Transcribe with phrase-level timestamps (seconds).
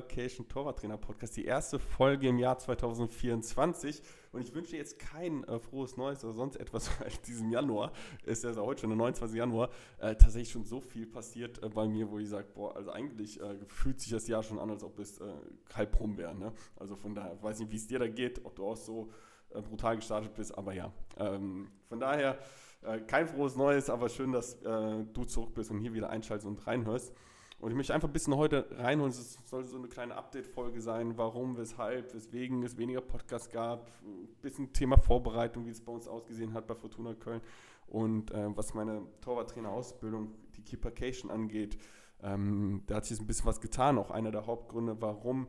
[0.00, 1.36] Kiefercation Torwarttrainer Podcast.
[1.36, 4.02] Die erste Folge im Jahr 2024.
[4.32, 7.92] Und ich wünsche jetzt kein äh, frohes Neues oder sonst etwas, weil diesem Januar,
[8.24, 9.36] ist ja heute schon der 29.
[9.36, 12.90] Januar, äh, tatsächlich schon so viel passiert äh, bei mir, wo ich sage, boah, also
[12.90, 15.24] eigentlich äh, fühlt sich das Jahr schon an, als ob es äh,
[15.74, 16.34] halb rum wäre.
[16.34, 16.52] Ne?
[16.76, 19.10] Also von daher, weiß nicht, wie es dir da geht, ob du auch so
[19.50, 20.92] äh, brutal gestartet bist, aber ja.
[21.16, 22.38] Ähm, von daher
[23.08, 27.12] kein frohes Neues, aber schön, dass du zurück bist und hier wieder einschaltest und reinhörst.
[27.60, 29.10] Und ich möchte einfach ein bisschen heute reinholen.
[29.10, 33.90] Es soll so eine kleine Update-Folge sein, warum, weshalb, weswegen es weniger Podcasts gab.
[34.04, 37.40] Ein bisschen Thema Vorbereitung, wie es bei uns ausgesehen hat bei Fortuna Köln.
[37.88, 41.78] Und äh, was meine Torwarttrainer-Ausbildung, die Keepercation angeht,
[42.22, 43.98] ähm, da hat sich ein bisschen was getan.
[43.98, 45.48] Auch einer der Hauptgründe, warum,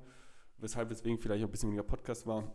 [0.58, 2.52] weshalb, weswegen vielleicht auch ein bisschen weniger Podcast war.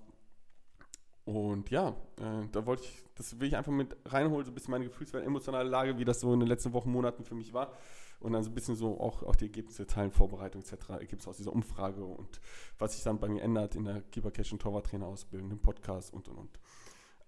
[1.24, 4.72] Und ja, äh, da wollte ich, das will ich einfach mit reinholen, so ein bisschen
[4.72, 7.72] meine Gefühlswelt, emotionale Lage, wie das so in den letzten Wochen, Monaten für mich war.
[8.20, 11.36] Und dann so ein bisschen so auch, auch die Ergebnisse teilen, Vorbereitung etc., Ergebnisse aus
[11.36, 12.40] dieser Umfrage und
[12.78, 16.28] was sich dann bei mir ändert in der Keeper Cash und Torwarttrainer-Ausbildung, im Podcast und
[16.28, 16.60] und und.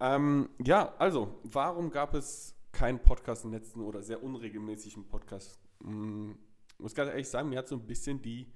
[0.01, 5.59] Ähm, ja, also, warum gab es keinen Podcast im letzten oder sehr unregelmäßigen Podcast?
[5.83, 6.37] Hm,
[6.79, 8.53] muss ganz ehrlich sagen, mir hat so ein bisschen die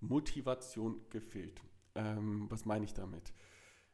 [0.00, 1.62] Motivation gefehlt.
[1.94, 3.32] Ähm, was meine ich damit?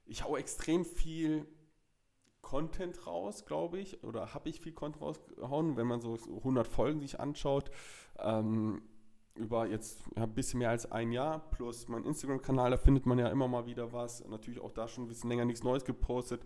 [0.06, 1.46] Ich hau extrem viel
[2.42, 7.00] Content raus, glaube ich, oder habe ich viel Content rausgehauen, wenn man so 100 Folgen
[7.00, 7.70] sich anschaut,
[8.18, 8.82] ähm,
[9.34, 13.18] über jetzt ja, ein bisschen mehr als ein Jahr, plus mein Instagram-Kanal, da findet man
[13.18, 16.40] ja immer mal wieder was, natürlich auch da schon ein bisschen länger nichts Neues gepostet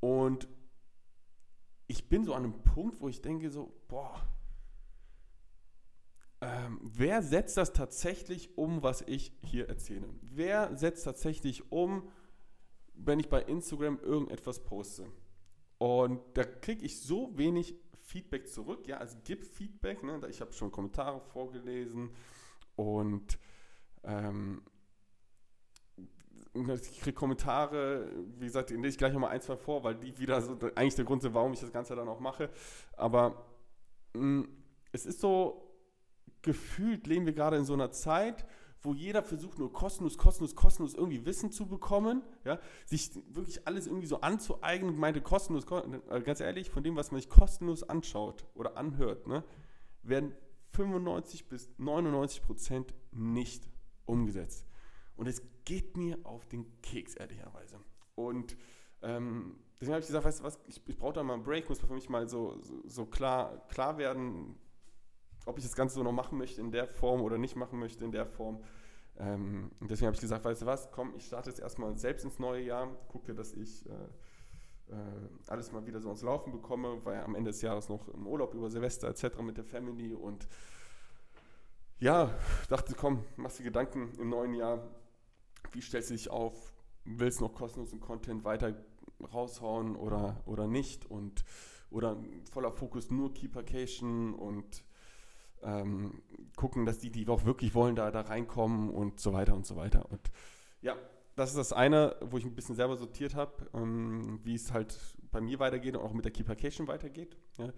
[0.00, 0.48] und
[1.86, 4.20] ich bin so an einem Punkt, wo ich denke so, boah,
[6.40, 10.08] ähm, wer setzt das tatsächlich um, was ich hier erzähle?
[10.22, 12.10] Wer setzt tatsächlich um,
[12.94, 15.06] wenn ich bei Instagram irgendetwas poste.
[15.78, 18.86] Und da kriege ich so wenig Feedback zurück.
[18.86, 20.02] Ja, also gib Feedback.
[20.02, 20.20] Ne?
[20.30, 22.10] Ich habe schon Kommentare vorgelesen
[22.76, 23.38] und
[24.04, 24.62] ähm,
[26.54, 28.08] ich kriege Kommentare,
[28.38, 30.94] wie gesagt, die lese ich gleich nochmal ein, zwei vor, weil die wieder so eigentlich
[30.94, 32.48] der Grund sind, warum ich das Ganze dann auch mache.
[32.96, 33.44] Aber
[34.14, 34.48] mh, mm,
[34.92, 35.76] es ist so,
[36.42, 38.46] gefühlt leben wir gerade in so einer Zeit,
[38.84, 43.86] wo jeder versucht, nur kostenlos, kostenlos, kostenlos irgendwie Wissen zu bekommen, ja, sich wirklich alles
[43.86, 45.64] irgendwie so anzueignen, meinte kostenlos,
[46.10, 49.42] äh, ganz ehrlich, von dem, was man sich kostenlos anschaut oder anhört, ne,
[50.02, 50.34] werden
[50.72, 53.68] 95 bis 99 Prozent nicht
[54.06, 54.66] umgesetzt.
[55.16, 57.80] Und es geht mir auf den Keks, ehrlicherweise.
[58.16, 58.56] Und
[59.02, 61.68] ähm, deswegen habe ich gesagt, weißt du was, ich, ich brauche da mal einen Break,
[61.68, 64.56] muss für mich mal so, so, so, klar, klar werden,
[65.44, 68.04] ob ich das Ganze so noch machen möchte in der Form oder nicht machen möchte
[68.04, 68.62] in der Form.
[69.16, 72.38] Ähm, deswegen habe ich gesagt, weißt du was, komm, ich starte jetzt erstmal selbst ins
[72.38, 73.92] neue Jahr, gucke, dass ich äh,
[74.88, 74.96] äh,
[75.46, 78.54] alles mal wieder so ans Laufen bekomme, weil am Ende des Jahres noch im Urlaub
[78.54, 79.40] über Silvester etc.
[79.42, 80.48] mit der Family und
[82.00, 82.30] ja,
[82.68, 84.82] dachte, komm, machst dir Gedanken im neuen Jahr,
[85.72, 86.72] wie stellst du dich auf,
[87.04, 88.74] willst du noch kostenlosen Content weiter
[89.32, 91.44] raushauen oder, oder nicht und
[91.90, 94.84] oder voller Fokus nur Keepercation und
[95.64, 96.22] ähm,
[96.56, 99.76] gucken, dass die, die auch wirklich wollen, da, da reinkommen und so weiter und so
[99.76, 100.10] weiter.
[100.10, 100.30] Und
[100.82, 100.96] ja,
[101.36, 104.98] das ist das eine, wo ich ein bisschen selber sortiert habe, ähm, wie es halt
[105.32, 107.36] bei mir weitergeht und auch mit der Keepercation weitergeht.
[107.58, 107.72] Ja.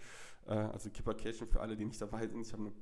[0.46, 2.46] Äh, also Keepercation für alle, die nicht dabei sind.
[2.46, 2.72] Ich habe eine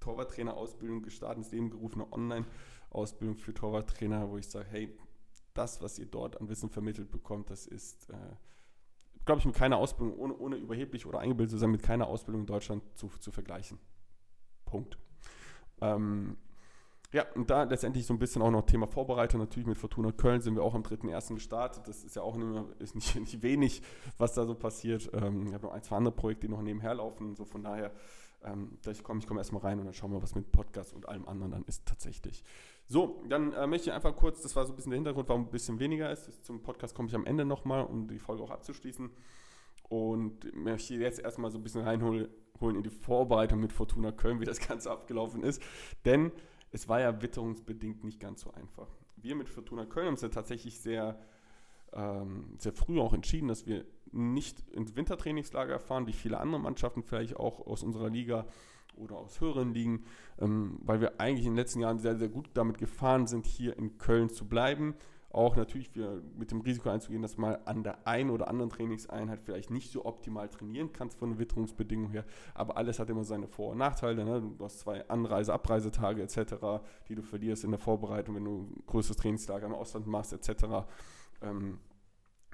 [0.00, 4.96] Torwarttrainer-Ausbildung gestartet, ins Leben gerufen, eine Online-Ausbildung für Torwarttrainer, wo ich sage, hey,
[5.54, 8.14] das, was ihr dort an Wissen vermittelt bekommt, das ist, äh,
[9.24, 12.42] glaube ich, mit keiner Ausbildung, ohne, ohne überheblich oder eingebildet zu sein, mit keiner Ausbildung
[12.42, 13.78] in Deutschland zu, zu vergleichen.
[14.70, 14.98] Punkt.
[15.80, 16.36] Ähm,
[17.12, 19.40] ja, und da letztendlich so ein bisschen auch noch Thema Vorbereitung.
[19.40, 21.34] Natürlich mit Fortuna Köln sind wir auch am 3.1.
[21.34, 21.88] gestartet.
[21.88, 23.82] Das ist ja auch nicht, ist nicht, nicht wenig,
[24.16, 25.10] was da so passiert.
[25.12, 27.34] Ähm, ich habe noch ein, zwei andere Projekte, die noch nebenher laufen.
[27.34, 27.90] So von daher,
[28.44, 31.08] ähm, ich komme ich komm erstmal rein und dann schauen wir, was mit Podcast und
[31.08, 32.44] allem anderen dann ist tatsächlich.
[32.86, 35.42] So, dann äh, möchte ich einfach kurz, das war so ein bisschen der Hintergrund, warum
[35.42, 36.44] ein bisschen weniger ist.
[36.44, 39.10] Zum Podcast komme ich am Ende nochmal, um die Folge auch abzuschließen.
[39.90, 42.28] Und möchte jetzt erstmal so ein bisschen reinholen
[42.60, 45.62] in die Vorbereitung mit Fortuna Köln, wie das Ganze abgelaufen ist.
[46.04, 46.30] Denn
[46.70, 48.88] es war ja witterungsbedingt nicht ganz so einfach.
[49.16, 51.18] Wir mit Fortuna Köln haben es ja tatsächlich sehr,
[51.92, 57.02] ähm, sehr früh auch entschieden, dass wir nicht ins Wintertrainingslager fahren, wie viele andere Mannschaften
[57.02, 58.46] vielleicht auch aus unserer Liga
[58.96, 60.04] oder aus höheren Ligen,
[60.38, 63.76] ähm, weil wir eigentlich in den letzten Jahren sehr, sehr gut damit gefahren sind, hier
[63.76, 64.94] in Köln zu bleiben
[65.30, 65.90] auch natürlich
[66.36, 70.04] mit dem Risiko einzugehen, dass man an der einen oder anderen Trainingseinheit vielleicht nicht so
[70.04, 72.24] optimal trainieren kannst von den Witterungsbedingungen her.
[72.54, 74.24] Aber alles hat immer seine Vor- und Nachteile.
[74.24, 74.42] Ne?
[74.58, 78.82] Du hast zwei Anreise-, Abreisetage etc., die du verlierst in der Vorbereitung, wenn du ein
[78.86, 80.86] größeres Trainingslager im Ausland machst etc.
[81.42, 81.78] Ähm,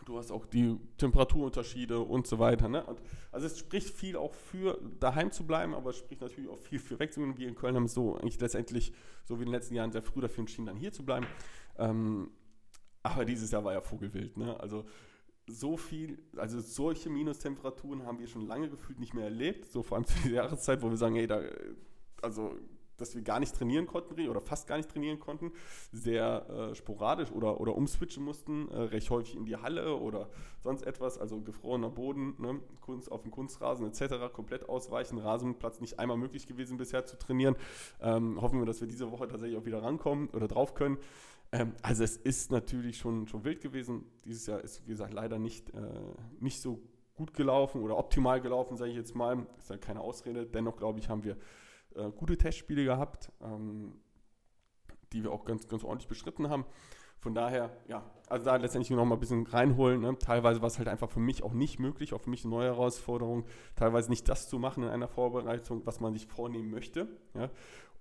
[0.05, 2.69] Du hast auch die Temperaturunterschiede und so weiter.
[2.69, 2.84] Ne?
[2.84, 3.00] Und
[3.32, 6.79] also es spricht viel auch für daheim zu bleiben, aber es spricht natürlich auch viel
[6.79, 7.37] für wegzugehen.
[7.38, 8.93] Wir in Köln haben so eigentlich letztendlich,
[9.25, 11.26] so wie in den letzten Jahren, sehr früh dafür entschieden, dann hier zu bleiben.
[11.79, 12.31] Ähm,
[13.06, 14.37] aber dieses Jahr war ja Vogelwild.
[14.37, 14.58] Ne?
[14.61, 14.85] Also
[15.49, 19.67] so viel, also solche Minustemperaturen haben wir schon lange gefühlt nicht mehr erlebt.
[19.67, 21.41] So vor allem zu dieser Jahreszeit, wo wir sagen, hey, da,
[22.23, 22.55] also
[22.97, 25.53] dass wir gar nicht trainieren konnten oder fast gar nicht trainieren konnten,
[25.93, 30.31] sehr äh, sporadisch oder, oder umswitchen mussten, äh, recht häufig in die Halle oder
[30.61, 35.99] sonst etwas, also gefrorener Boden, ne, Kunst, auf dem Kunstrasen etc., komplett ausweichen, Rasenplatz nicht
[35.99, 37.56] einmal möglich gewesen bisher zu trainieren.
[38.00, 40.99] Ähm, hoffen wir, dass wir diese Woche tatsächlich auch wieder rankommen oder drauf können.
[41.52, 44.04] Ähm, also es ist natürlich schon, schon wild gewesen.
[44.25, 45.81] Dieses Jahr ist, wie gesagt, leider nicht, äh,
[46.40, 46.82] nicht so
[47.14, 49.46] gut gelaufen oder optimal gelaufen, sage ich jetzt mal.
[49.58, 50.46] Ist ja keine Ausrede.
[50.46, 51.37] Dennoch, glaube ich, haben wir
[51.94, 54.00] äh, gute Testspiele gehabt, ähm,
[55.12, 56.66] die wir auch ganz, ganz ordentlich beschritten haben.
[57.19, 60.00] Von daher, ja, also da letztendlich noch mal ein bisschen reinholen.
[60.00, 60.16] Ne?
[60.19, 62.66] Teilweise war es halt einfach für mich auch nicht möglich, auch für mich eine neue
[62.66, 67.08] Herausforderung, teilweise nicht das zu machen in einer Vorbereitung, was man sich vornehmen möchte.
[67.34, 67.50] Ja?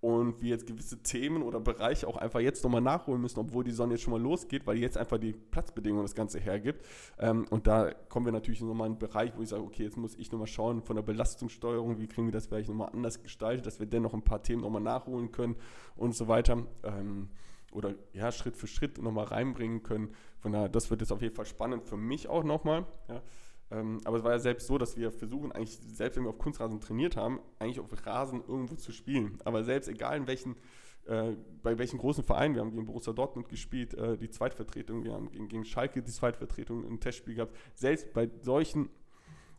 [0.06, 3.72] Und wir jetzt gewisse Themen oder Bereiche auch einfach jetzt nochmal nachholen müssen, obwohl die
[3.72, 6.86] Sonne jetzt schon mal losgeht, weil jetzt einfach die Platzbedingungen das Ganze hergibt.
[7.18, 9.98] Ähm, und da kommen wir natürlich nochmal in einen Bereich, wo ich sage, okay, jetzt
[9.98, 13.66] muss ich nochmal schauen von der Belastungssteuerung, wie kriegen wir das vielleicht nochmal anders gestaltet,
[13.66, 15.56] dass wir dennoch ein paar Themen nochmal nachholen können
[15.96, 16.68] und so weiter.
[16.84, 17.30] Ähm,
[17.72, 20.14] oder ja, Schritt für Schritt nochmal reinbringen können.
[20.38, 22.86] Von daher, das wird jetzt auf jeden Fall spannend für mich auch nochmal.
[23.10, 23.24] Ja.
[23.72, 26.38] Ähm, aber es war ja selbst so, dass wir versuchen, eigentlich, selbst wenn wir auf
[26.38, 29.40] Kunstrasen trainiert haben, eigentlich auf Rasen irgendwo zu spielen.
[29.44, 30.56] Aber selbst egal in welchen,
[31.06, 35.14] äh, bei welchen großen Vereinen, wir haben gegen Borussia Dortmund gespielt, äh, die Zweitvertretung, wir
[35.14, 38.90] haben gegen, gegen Schalke die Zweitvertretung im Testspiel gehabt, selbst bei solchen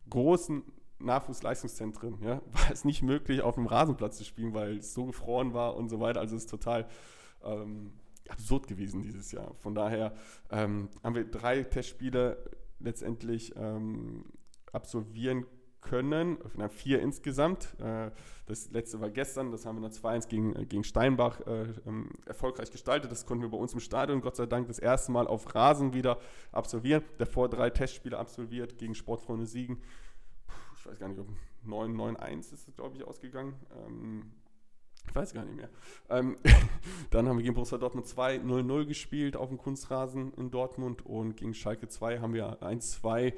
[0.09, 0.63] großen
[0.99, 5.53] Nachwuchsleistungszentren ja, war es nicht möglich, auf dem Rasenplatz zu spielen, weil es so gefroren
[5.53, 6.21] war und so weiter.
[6.21, 6.87] Also es ist total
[7.45, 7.93] ähm,
[8.29, 9.55] absurd gewesen dieses Jahr.
[9.59, 10.15] Von daher
[10.51, 12.39] ähm, haben wir drei Testspiele
[12.87, 14.25] letztendlich ähm,
[14.73, 15.45] absolvieren
[15.87, 16.39] können.
[16.55, 17.79] Na, vier insgesamt.
[17.81, 18.11] Äh,
[18.47, 22.11] das letzte war gestern, das haben wir noch 2-1 gegen, äh, gegen Steinbach äh, ähm,
[22.27, 23.11] erfolgreich gestaltet.
[23.11, 25.95] Das konnten wir bei uns im Stadion Gott sei Dank das erste Mal auf Rasen
[25.95, 26.19] wieder
[26.53, 27.05] absolvieren.
[27.19, 29.83] Davor drei Testspiele absolviert gegen Sportfreunde Siegen.
[30.79, 31.29] Ich weiß gar nicht, ob
[31.67, 33.55] 9-9-1 ist es, glaube ich, ausgegangen.
[33.87, 34.33] Ähm,
[35.09, 35.71] ich weiß gar nicht mehr.
[36.09, 36.37] Ähm,
[37.11, 41.37] dann haben wir gegen Borussia Dortmund 2 0-0 gespielt auf dem Kunstrasen in Dortmund und
[41.37, 43.35] gegen Schalke 2 haben wir 1-2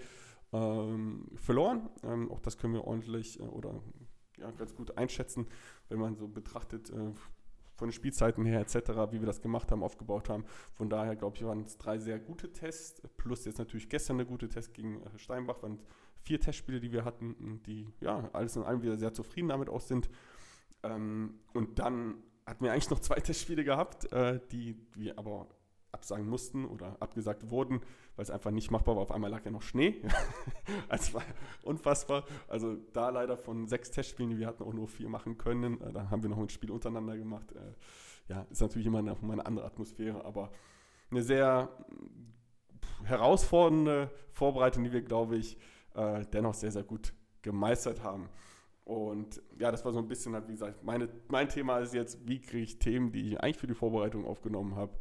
[0.53, 1.88] ähm, verloren.
[2.03, 3.82] Ähm, auch das können wir ordentlich äh, oder
[4.38, 5.47] ja, ganz gut einschätzen,
[5.88, 7.12] wenn man so betrachtet, äh,
[7.75, 10.44] von den Spielzeiten her etc., wie wir das gemacht haben, aufgebaut haben.
[10.75, 14.26] Von daher glaube ich, waren es drei sehr gute Tests, plus jetzt natürlich gestern eine
[14.26, 15.79] gute Test gegen äh, Steinbach, waren
[16.20, 19.81] vier Testspiele, die wir hatten, die ja alles in allem wieder sehr zufrieden damit auch
[19.81, 20.11] sind.
[20.82, 25.48] Ähm, und dann hatten wir eigentlich noch zwei Testspiele gehabt, äh, die wir aber
[25.92, 27.80] absagen mussten oder abgesagt wurden,
[28.16, 29.02] weil es einfach nicht machbar war.
[29.02, 30.02] Auf einmal lag ja noch Schnee.
[30.88, 31.22] also war
[31.62, 32.25] unfassbar.
[32.46, 35.80] Also da leider von sechs Testspielen, die wir hatten, auch nur vier machen können.
[35.80, 37.52] Äh, da haben wir noch ein Spiel untereinander gemacht.
[37.52, 40.50] Äh, ja, ist natürlich immer eine, eine, andere Atmosphäre, aber
[41.10, 41.70] eine sehr
[43.04, 45.56] herausfordernde Vorbereitung, die wir, glaube ich,
[45.94, 48.28] äh, dennoch sehr, sehr gut gemeistert haben.
[48.88, 52.26] Und ja, das war so ein bisschen halt, wie gesagt, meine, mein Thema ist jetzt,
[52.26, 54.96] wie kriege ich Themen, die ich eigentlich für die Vorbereitung aufgenommen habe,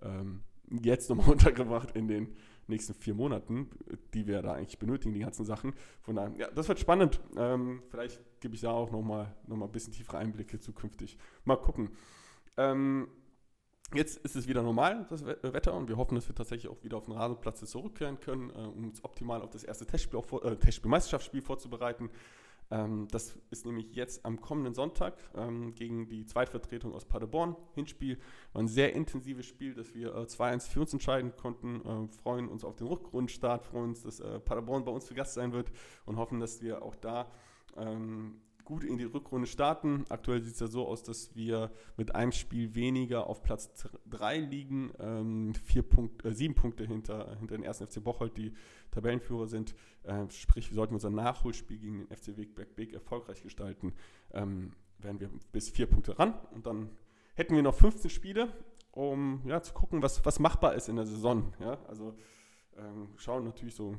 [0.00, 2.36] ähm, jetzt nochmal untergebracht in den
[2.68, 3.68] nächsten vier Monaten,
[4.14, 5.74] die wir da eigentlich benötigen, die ganzen Sachen.
[6.02, 7.20] Von daher, ja, das wird spannend.
[7.36, 11.18] Ähm, vielleicht gebe ich da auch nochmal noch mal ein bisschen tiefere Einblicke zukünftig.
[11.44, 11.90] Mal gucken.
[12.56, 13.08] Ähm,
[13.94, 16.96] Jetzt ist es wieder normal, das Wetter, und wir hoffen, dass wir tatsächlich auch wieder
[16.96, 20.56] auf den Rasenplatz zurückkehren können, äh, um uns optimal auf das erste Testspiel, auch äh,
[20.56, 22.08] Testspiel-Meisterschaftsspiel vorzubereiten.
[22.72, 27.54] Ähm, das ist nämlich jetzt am kommenden Sonntag ähm, gegen die Zweitvertretung aus Paderborn.
[27.74, 28.18] Hinspiel
[28.54, 31.82] war ein sehr intensives Spiel, das wir äh, 2-1 für uns entscheiden konnten.
[31.84, 35.34] Äh, freuen uns auf den Rückrundenstart, freuen uns, dass äh, Paderborn bei uns zu Gast
[35.34, 35.70] sein wird
[36.06, 37.30] und hoffen, dass wir auch da
[37.76, 38.40] ähm,
[38.72, 40.06] gut in die Rückrunde starten.
[40.08, 43.70] Aktuell sieht es ja so aus, dass wir mit einem Spiel weniger auf Platz
[44.08, 48.54] 3 liegen, ähm, vier Punkt, äh, sieben Punkte hinter, hinter den ersten FC Bocholt, die
[48.90, 49.74] Tabellenführer sind.
[50.04, 53.92] Äh, sprich, wir sollten unser Nachholspiel gegen den FC Wegberg Beek erfolgreich gestalten,
[54.32, 56.88] ähm, werden wir bis vier Punkte ran und dann
[57.34, 58.48] hätten wir noch 15 Spiele,
[58.90, 61.52] um ja, zu gucken, was, was machbar ist in der Saison.
[61.60, 61.76] Ja?
[61.88, 62.14] Also
[62.78, 63.96] ähm, schauen natürlich so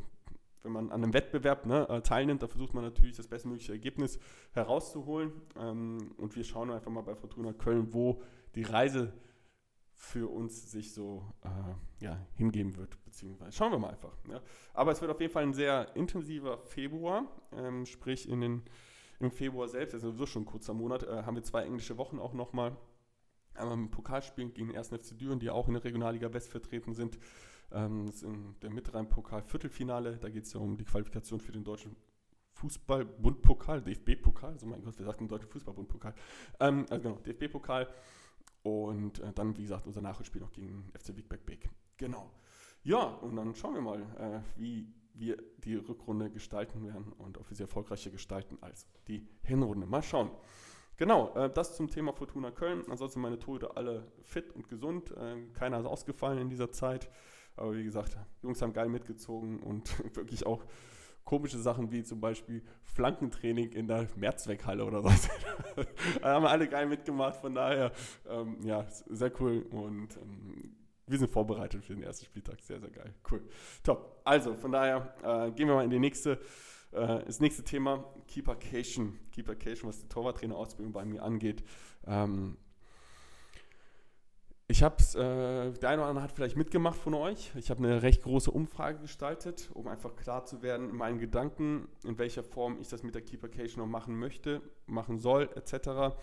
[0.63, 4.17] wenn man an einem Wettbewerb ne, äh, teilnimmt, da versucht man natürlich das bestmögliche Ergebnis
[4.53, 5.31] herauszuholen.
[5.57, 8.21] Ähm, und wir schauen einfach mal bei Fortuna Köln, wo
[8.55, 9.13] die Reise
[9.93, 14.15] für uns sich so äh, ja, hingeben wird, beziehungsweise schauen wir mal einfach.
[14.29, 14.41] Ja.
[14.73, 18.63] Aber es wird auf jeden Fall ein sehr intensiver Februar, ähm, sprich in den,
[19.19, 22.19] im Februar selbst, also sowieso schon ein kurzer Monat, äh, haben wir zwei englische Wochen
[22.19, 22.75] auch nochmal.
[23.55, 24.89] Einmal im Pokalspiel gegen den 1.
[24.89, 27.19] FC Düren, die auch in der Regionalliga West vertreten sind.
[27.71, 30.17] Ähm, das ist in der Mitrhein-Pokal Viertelfinale.
[30.17, 31.95] Da geht es ja um die Qualifikation für den deutschen
[32.53, 36.13] Fußball-Bundpokal, DFB-Pokal, also mein Gott, wir sagten deutschen Fußball-Bundpokal.
[36.59, 37.87] Ähm, also genau, DFB-Pokal.
[38.63, 41.69] Und äh, dann, wie gesagt, unser Nachholspiel noch gegen FC Wigberg Beek.
[41.97, 42.31] Genau.
[42.83, 47.49] Ja, und dann schauen wir mal, äh, wie wir die Rückrunde gestalten werden und ob
[47.49, 49.85] wir sie erfolgreicher gestalten als die Hinrunde.
[49.85, 50.31] Mal schauen.
[50.97, 52.83] Genau, äh, das zum Thema Fortuna Köln.
[52.89, 55.11] Ansonsten meine Tode alle fit und gesund.
[55.11, 57.09] Äh, keiner ist ausgefallen in dieser Zeit.
[57.55, 60.63] Aber wie gesagt, Jungs haben geil mitgezogen und wirklich auch
[61.23, 65.29] komische Sachen wie zum Beispiel Flankentraining in der Mehrzweckhalle oder was.
[66.21, 67.91] da haben alle geil mitgemacht, von daher,
[68.27, 70.75] ähm, ja, sehr cool und ähm,
[71.07, 72.61] wir sind vorbereitet für den ersten Spieltag.
[72.61, 73.13] Sehr, sehr geil.
[73.29, 73.41] Cool.
[73.83, 74.21] Top.
[74.23, 76.39] Also, von daher äh, gehen wir mal in die nächste,
[76.91, 79.19] äh, das nächste Thema, Keepercation.
[79.31, 81.63] Keepercation, was die Torwarttrainerausbildung bei mir angeht.
[82.05, 82.57] Ähm,
[84.67, 87.51] ich habe es, äh, der eine oder andere hat vielleicht mitgemacht von euch.
[87.55, 91.89] Ich habe eine recht große Umfrage gestaltet, um einfach klar zu werden in meinen Gedanken,
[92.03, 96.15] in welcher Form ich das mit der Keepercation noch machen möchte, machen soll, etc.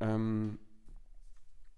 [0.00, 0.58] Ähm,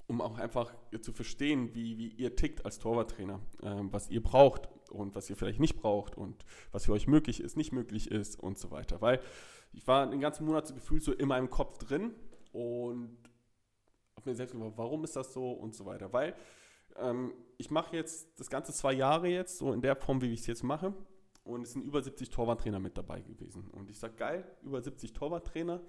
[0.08, 4.68] um auch einfach zu verstehen, wie, wie ihr tickt als Torwarttrainer, ähm, was ihr braucht
[4.90, 8.38] und was ihr vielleicht nicht braucht und was für euch möglich ist, nicht möglich ist
[8.38, 9.00] und so weiter.
[9.00, 9.20] Weil
[9.72, 12.12] ich war den ganzen Monat so gefühlt so in meinem Kopf drin
[12.52, 13.18] und
[14.16, 16.12] habe mir selbst gefragt, warum ist das so und so weiter.
[16.12, 16.34] Weil
[16.96, 20.40] ähm, ich mache jetzt das ganze zwei Jahre jetzt, so in der Form, wie ich
[20.40, 20.94] es jetzt mache.
[21.44, 23.70] Und es sind über 70 Torwarttrainer mit dabei gewesen.
[23.70, 25.80] Und ich sage, geil, über 70 Torwarttrainer,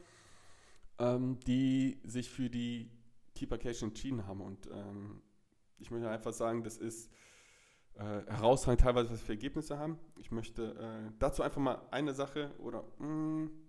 [1.00, 2.91] ähm, die sich für die
[3.34, 4.41] Keeper-Cache entschieden haben.
[4.41, 5.22] Und ähm,
[5.79, 7.12] ich möchte einfach sagen, das ist
[7.96, 9.98] äh, herausragend teilweise, was wir für Ergebnisse haben.
[10.19, 13.67] Ich möchte äh, dazu einfach mal eine Sache oder mh, mm,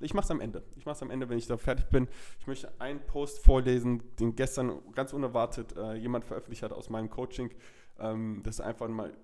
[0.00, 0.62] ich mache es am Ende.
[0.76, 2.08] Ich mache es am Ende, wenn ich da fertig bin.
[2.38, 7.08] Ich möchte einen Post vorlesen, den gestern ganz unerwartet äh, jemand veröffentlicht hat aus meinem
[7.08, 7.50] Coaching,
[7.98, 9.16] ähm, dass du einfach mal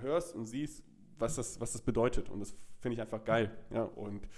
[0.00, 0.82] hörst und siehst,
[1.18, 2.28] was das, was das bedeutet.
[2.30, 3.56] Und das finde ich einfach geil.
[3.70, 3.84] Ja?
[3.84, 4.28] Und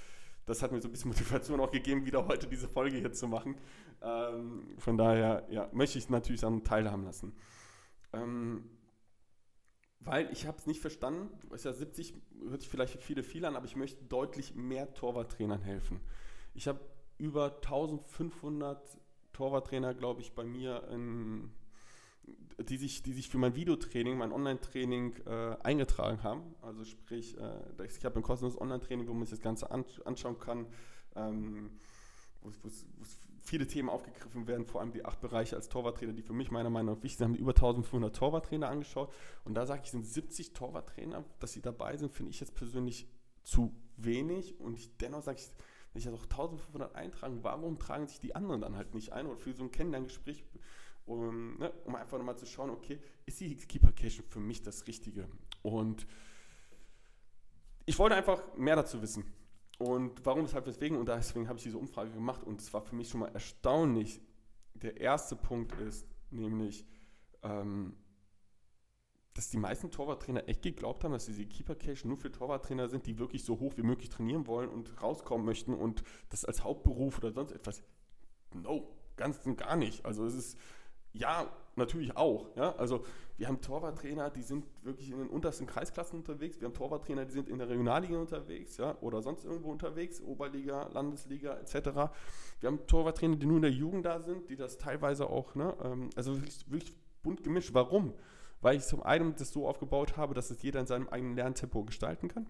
[0.45, 3.27] das hat mir so ein bisschen Motivation auch gegeben, wieder heute diese Folge hier zu
[3.27, 3.57] machen.
[4.03, 7.35] Ähm, von daher ja, möchte ich natürlich dann teilhaben lassen.
[8.13, 8.65] Ähm,
[10.05, 11.29] weil ich habe es nicht verstanden.
[11.49, 12.15] Weißt ja, 70
[12.49, 16.01] hört sich vielleicht viele viel an, aber ich möchte deutlich mehr Torwarttrainern helfen.
[16.55, 16.81] Ich habe
[17.19, 18.99] über 1500
[19.33, 21.51] Torwarttrainer, glaube ich, bei mir, in,
[22.59, 26.55] die, sich, die sich für mein Videotraining, mein Online-Training äh, eingetragen haben.
[26.63, 30.67] Also sprich, äh, ich habe ein kostenloses Online-Training, wo man sich das Ganze anschauen kann,
[31.17, 31.71] ähm,
[32.43, 36.33] wo es viele Themen aufgegriffen werden, vor allem die acht Bereiche als Torwarttrainer, die für
[36.33, 37.29] mich meiner Meinung nach wichtig sind.
[37.29, 39.13] haben über 1500 Torwarttrainer angeschaut
[39.45, 43.07] und da sage ich, sind 70 Torwarttrainer, dass sie dabei sind, finde ich jetzt persönlich
[43.43, 45.47] zu wenig und ich, dennoch sage ich,
[45.93, 49.27] wenn ich das auch 1500 eintragen, warum tragen sich die anderen dann halt nicht ein
[49.27, 50.43] oder für so ein Kennenlerngespräch,
[51.07, 55.29] um, ne, um einfach nochmal zu schauen, okay, ist die Keeper-Cation für mich das Richtige?
[55.63, 56.07] Und
[57.85, 59.25] ich wollte einfach mehr dazu wissen.
[59.79, 60.97] Und warum, weshalb, weswegen?
[60.97, 64.21] Und deswegen habe ich diese Umfrage gemacht und es war für mich schon mal erstaunlich.
[64.75, 66.87] Der erste Punkt ist nämlich,
[67.43, 67.97] ähm,
[69.35, 73.07] dass die meisten Torwarttrainer echt geglaubt haben, dass diese Keeper Cash nur für Torwarttrainer sind,
[73.07, 77.19] die wirklich so hoch wie möglich trainieren wollen und rauskommen möchten und das als Hauptberuf
[77.19, 77.83] oder sonst etwas.
[78.55, 80.05] No, ganz und gar nicht.
[80.05, 80.59] Also es ist
[81.13, 82.55] ja, natürlich auch.
[82.57, 82.75] Ja?
[82.77, 83.05] Also
[83.37, 86.61] wir haben Torwarttrainer, die sind wirklich in den untersten Kreisklassen unterwegs.
[86.61, 88.97] Wir haben Torwarttrainer, die sind in der Regionalliga unterwegs ja?
[89.01, 91.75] oder sonst irgendwo unterwegs, Oberliga, Landesliga etc.
[92.61, 95.75] Wir haben Torwarttrainer, die nur in der Jugend da sind, die das teilweise auch, ne?
[95.83, 97.75] Ähm, also wirklich, wirklich bunt gemischt.
[97.75, 98.15] Warum?
[98.61, 101.85] Weil ich zum einen das so aufgebaut habe, dass es jeder in seinem eigenen Lerntempo
[101.85, 102.47] gestalten kann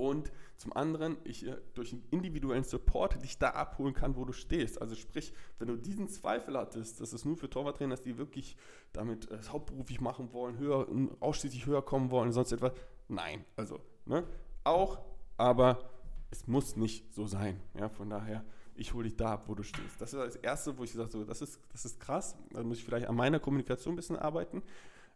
[0.00, 4.32] und zum anderen ich äh, durch einen individuellen Support dich da abholen kann, wo du
[4.32, 4.80] stehst.
[4.80, 8.56] Also sprich, wenn du diesen Zweifel hattest, dass es nur für Torwarttrainer ist, die wirklich
[8.94, 10.86] damit äh, hauptberuflich machen wollen, höher,
[11.20, 12.72] ausschließlich höher kommen wollen, sonst etwas.
[13.08, 14.24] Nein, also ne?
[14.64, 15.00] auch,
[15.36, 15.90] aber
[16.30, 17.60] es muss nicht so sein.
[17.78, 18.42] Ja, von daher,
[18.74, 20.00] ich hole dich da ab, wo du stehst.
[20.00, 22.36] Das ist das Erste, wo ich sage, so, das, ist, das ist krass.
[22.52, 24.62] Da muss ich vielleicht an meiner Kommunikation ein bisschen arbeiten.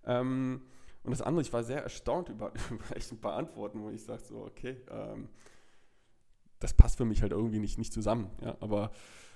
[0.04, 0.60] Ähm,
[1.04, 4.02] und das andere, ich war sehr erstaunt über, über echt ein paar Antworten, wo ich
[4.02, 5.28] sage so, okay, ähm,
[6.58, 8.30] das passt für mich halt irgendwie nicht, nicht zusammen.
[8.40, 8.56] Ja?
[8.60, 8.90] Aber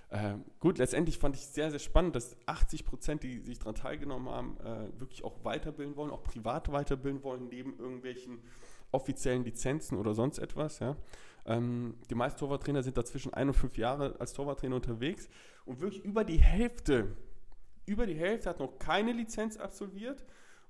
[0.09, 4.31] äh, gut, letztendlich fand ich sehr, sehr spannend, dass 80 Prozent, die sich daran teilgenommen
[4.31, 8.39] haben, äh, wirklich auch weiterbilden wollen, auch privat weiterbilden wollen, neben irgendwelchen
[8.91, 10.79] offiziellen Lizenzen oder sonst etwas.
[10.79, 10.97] Ja?
[11.45, 15.29] Ähm, die meisten Torwarttrainer sind da zwischen ein und fünf Jahre als Torwarttrainer unterwegs
[15.67, 17.15] und wirklich über die Hälfte,
[17.85, 20.25] über die Hälfte hat noch keine Lizenz absolviert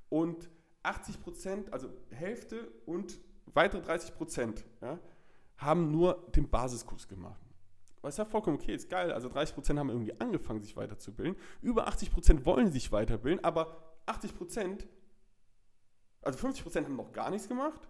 [0.08, 0.50] und
[0.88, 4.98] 80 Prozent, also Hälfte und weitere 30 Prozent, ja,
[5.58, 7.40] haben nur den Basiskurs gemacht.
[8.00, 9.12] Was ja vollkommen okay, ist geil.
[9.12, 11.36] Also 30 Prozent haben irgendwie angefangen, sich weiterzubilden.
[11.60, 13.76] Über 80 Prozent wollen sich weiterbilden, aber
[14.06, 14.86] 80 Prozent
[16.22, 17.88] Also 50% haben noch gar nichts gemacht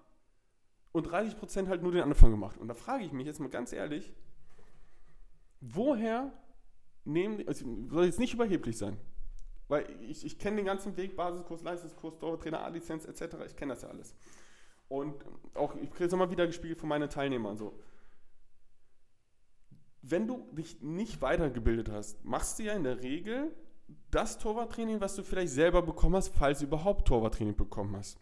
[0.92, 2.58] und 30% halt nur den Anfang gemacht.
[2.58, 4.12] Und da frage ich mich jetzt mal ganz ehrlich,
[5.60, 6.32] woher
[7.04, 8.98] nehmen, also soll jetzt nicht überheblich sein,
[9.68, 13.82] weil ich, ich kenne den ganzen Weg, Basiskurs, Leistungskurs, Torwarttrainer, A-Lizenz etc., ich kenne das
[13.82, 14.14] ja alles.
[14.88, 15.22] Und
[15.54, 17.78] auch, ich kriege es immer wieder gespiegelt von meinen Teilnehmern so.
[20.00, 23.54] Wenn du dich nicht weitergebildet hast, machst du ja in der Regel
[24.10, 28.18] das Torwarttraining, was du vielleicht selber bekommen hast, falls du überhaupt Torwarttraining bekommen hast.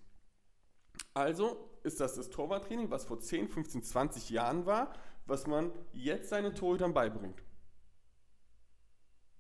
[1.14, 4.92] Also ist das das Torwarttraining, was vor 10, 15, 20 Jahren war,
[5.26, 7.42] was man jetzt seinen Torhütern beibringt.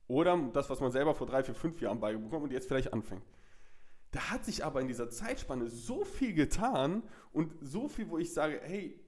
[0.08, 3.24] Oder das, was man selber vor 3, 4, 5 Jahren beigebracht und jetzt vielleicht anfängt.
[4.12, 8.32] Da hat sich aber in dieser Zeitspanne so viel getan und so viel, wo ich
[8.32, 8.98] sage, hey,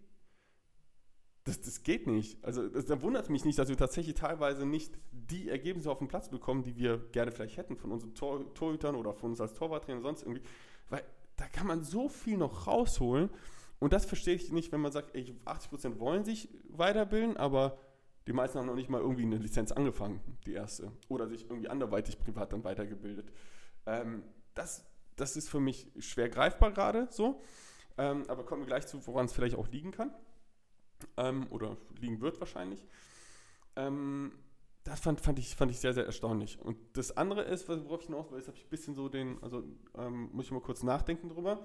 [1.44, 2.44] das, das geht nicht.
[2.44, 6.08] Also das, da wundert mich nicht, dass wir tatsächlich teilweise nicht die Ergebnisse auf den
[6.08, 9.54] Platz bekommen, die wir gerne vielleicht hätten von unseren Tor, Torhütern oder von uns als
[9.54, 10.42] Torwarttrainer sonst irgendwie.
[10.90, 11.02] Weil
[11.36, 13.30] da kann man so viel noch rausholen.
[13.78, 17.78] Und das verstehe ich nicht, wenn man sagt, ey, 80% wollen sich weiterbilden, aber
[18.28, 20.92] die meisten haben noch nicht mal irgendwie eine Lizenz angefangen, die erste.
[21.08, 23.32] Oder sich irgendwie anderweitig privat dann weitergebildet.
[23.86, 24.22] Ähm,
[24.54, 24.84] das,
[25.16, 27.40] das ist für mich schwer greifbar gerade so.
[27.96, 30.12] Ähm, aber kommen wir gleich zu, woran es vielleicht auch liegen kann
[31.16, 32.86] ähm, oder liegen wird wahrscheinlich.
[33.76, 34.32] Ähm,
[34.84, 36.60] das fand, fand, ich, fand ich sehr, sehr erstaunlich.
[36.60, 39.42] Und das andere ist, worauf ich hinaus will, ist, habe ich ein bisschen so den,
[39.42, 39.64] also
[39.96, 41.64] ähm, muss ich mal kurz nachdenken drüber.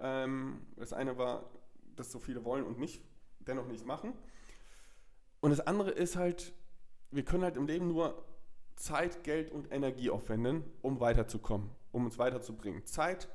[0.00, 1.50] Ähm, das eine war,
[1.94, 3.00] dass so viele wollen und nicht,
[3.38, 4.12] dennoch nicht machen.
[5.44, 6.54] Und das andere ist halt,
[7.10, 8.24] wir können halt im Leben nur
[8.76, 12.86] Zeit, Geld und Energie aufwenden, um weiterzukommen, um uns weiterzubringen.
[12.86, 13.28] Zeit,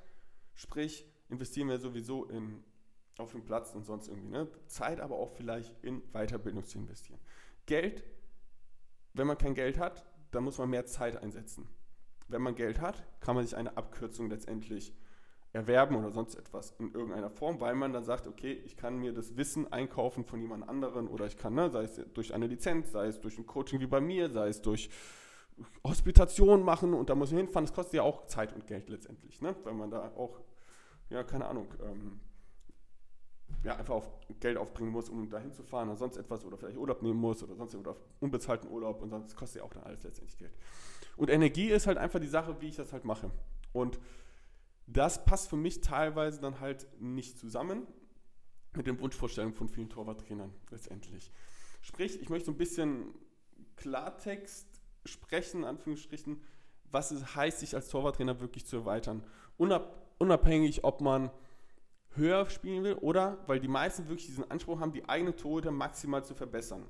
[0.55, 2.63] sprich, investieren wir sowieso in
[3.19, 4.29] auf dem Platz und sonst irgendwie.
[4.29, 4.47] Ne?
[4.65, 7.19] Zeit aber auch vielleicht in Weiterbildung zu investieren.
[7.67, 8.03] Geld,
[9.13, 11.69] wenn man kein Geld hat, dann muss man mehr Zeit einsetzen.
[12.27, 14.95] Wenn man Geld hat, kann man sich eine Abkürzung letztendlich
[15.51, 19.13] erwerben oder sonst etwas in irgendeiner Form, weil man dann sagt, okay, ich kann mir
[19.13, 22.91] das Wissen einkaufen von jemand anderen oder ich kann, ne, sei es durch eine Lizenz,
[22.91, 24.89] sei es durch ein Coaching wie bei mir, sei es durch
[25.83, 27.65] Hospitation machen und da muss man hinfahren.
[27.65, 29.55] Das kostet ja auch Zeit und Geld letztendlich, ne?
[29.63, 30.39] weil man da auch,
[31.09, 32.19] ja, keine Ahnung, ähm,
[33.63, 34.09] ja, einfach auf
[34.39, 37.43] Geld aufbringen muss, um dahin zu fahren oder sonst etwas oder vielleicht Urlaub nehmen muss
[37.43, 40.53] oder sonst oder unbezahlten Urlaub und sonst kostet ja auch dann alles letztendlich Geld.
[41.17, 43.31] Und Energie ist halt einfach die Sache, wie ich das halt mache.
[43.73, 43.99] Und
[44.91, 47.85] das passt für mich teilweise dann halt nicht zusammen
[48.75, 51.31] mit den Wunschvorstellungen von vielen Torwarttrainern letztendlich.
[51.81, 53.13] Sprich, ich möchte ein bisschen
[53.75, 54.67] Klartext
[55.05, 56.41] sprechen, in Anführungsstrichen,
[56.91, 59.23] was es heißt, sich als Torwarttrainer wirklich zu erweitern.
[60.17, 61.29] Unabhängig, ob man
[62.15, 66.23] höher spielen will oder weil die meisten wirklich diesen Anspruch haben, die eigene Torhüter maximal
[66.23, 66.83] zu verbessern,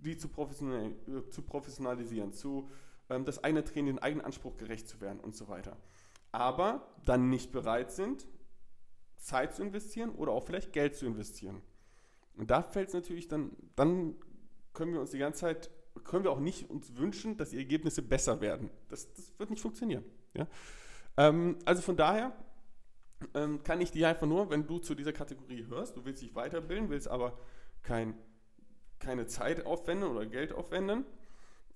[0.00, 2.70] die zu, professional, äh, zu professionalisieren, zu
[3.10, 5.76] ähm, das eigene Training, den eigenen Anspruch gerecht zu werden und so weiter.
[6.34, 8.26] Aber dann nicht bereit sind,
[9.16, 11.62] Zeit zu investieren oder auch vielleicht Geld zu investieren.
[12.36, 14.16] Und da fällt es natürlich dann, dann
[14.72, 15.70] können wir uns die ganze Zeit,
[16.02, 18.68] können wir auch nicht uns wünschen, dass die Ergebnisse besser werden.
[18.88, 20.04] Das, das wird nicht funktionieren.
[20.34, 20.48] Ja?
[21.16, 22.32] Ähm, also von daher
[23.34, 26.34] ähm, kann ich dir einfach nur, wenn du zu dieser Kategorie hörst, du willst dich
[26.34, 27.38] weiterbilden, willst aber
[27.82, 28.18] kein,
[28.98, 31.06] keine Zeit aufwenden oder Geld aufwenden,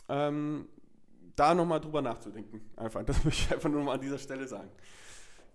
[0.08, 0.68] ähm,
[1.38, 2.60] da nochmal drüber nachzudenken.
[2.76, 4.70] Einfach, das möchte ich einfach nur mal an dieser Stelle sagen.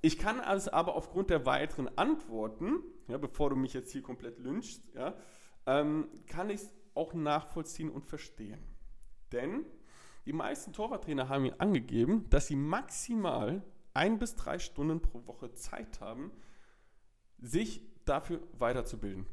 [0.01, 4.37] Ich kann also aber aufgrund der weiteren Antworten, ja, bevor du mich jetzt hier komplett
[4.39, 5.15] lynchst, ja,
[5.65, 8.61] ähm, kann ich es auch nachvollziehen und verstehen.
[9.31, 9.65] Denn
[10.25, 15.53] die meisten Torwarttrainer haben mir angegeben, dass sie maximal ein bis drei Stunden pro Woche
[15.53, 16.31] Zeit haben,
[17.39, 19.25] sich dafür weiterzubilden.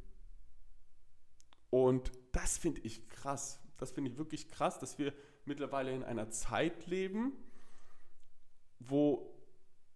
[1.71, 3.61] Und das finde ich krass.
[3.77, 5.13] Das finde ich wirklich krass, dass wir
[5.45, 7.33] mittlerweile in einer Zeit leben,
[8.79, 9.35] wo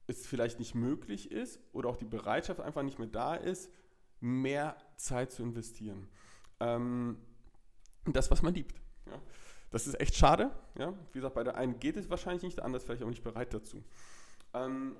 [0.06, 3.70] es vielleicht nicht möglich ist oder auch die Bereitschaft einfach nicht mehr da ist,
[4.20, 6.08] mehr Zeit zu investieren.
[6.60, 7.18] Ähm,
[8.06, 8.80] das, was man liebt.
[9.06, 9.20] Ja.
[9.70, 10.50] Das ist echt schade.
[10.78, 10.92] Ja.
[11.12, 13.24] Wie gesagt, bei der einen geht es wahrscheinlich nicht, der andere ist vielleicht auch nicht
[13.24, 13.82] bereit dazu.
[14.52, 14.96] Ähm,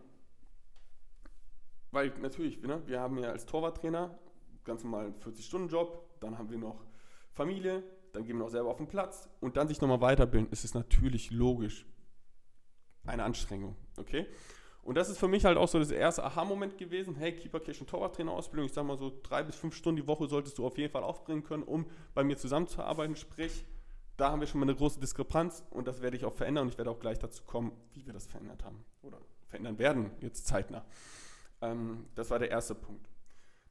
[1.91, 4.19] weil natürlich, ne, wir haben ja als Torwarttrainer
[4.65, 6.85] ganz normal einen 40-Stunden-Job, dann haben wir noch
[7.31, 10.65] Familie, dann gehen wir noch selber auf den Platz und dann sich nochmal weiterbilden, ist
[10.65, 11.87] es natürlich logisch
[13.05, 14.27] eine Anstrengung, okay?
[14.83, 17.15] Und das ist für mich halt auch so das erste Aha-Moment gewesen.
[17.17, 20.27] Hey, Keeper Cash und Torwarttrainer-Ausbildung, ich sag mal so drei bis fünf Stunden die Woche
[20.29, 23.17] solltest du auf jeden Fall aufbringen können, um bei mir zusammenzuarbeiten.
[23.17, 23.65] Sprich,
[24.19, 26.73] da haben wir schon mal eine große Diskrepanz und das werde ich auch verändern und
[26.73, 30.47] ich werde auch gleich dazu kommen, wie wir das verändert haben oder verändern werden, jetzt
[30.47, 30.85] zeitnah.
[31.63, 33.09] Ähm, das war der erste Punkt.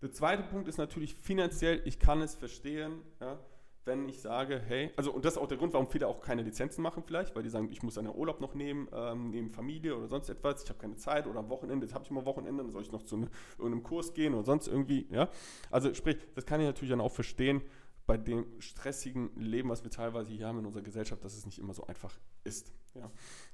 [0.02, 3.04] Der zweite Punkt ist natürlich finanziell, ich kann es verstehen.
[3.22, 3.40] Ja,
[3.86, 6.42] wenn ich sage, hey, also und das ist auch der Grund, warum viele auch keine
[6.42, 9.98] Lizenzen machen vielleicht, weil die sagen, ich muss einen Urlaub noch nehmen, ähm, neben Familie
[9.98, 12.64] oder sonst etwas, ich habe keine Zeit oder am Wochenende, jetzt habe ich immer Wochenende,
[12.64, 15.30] dann soll ich noch zu ne, irgendeinem Kurs gehen oder sonst irgendwie, ja.
[15.70, 17.62] Also sprich, das kann ich natürlich dann auch verstehen,
[18.06, 21.58] bei dem stressigen Leben, was wir teilweise hier haben in unserer Gesellschaft, dass es nicht
[21.58, 22.74] immer so einfach ist.
[22.96, 23.10] Ja.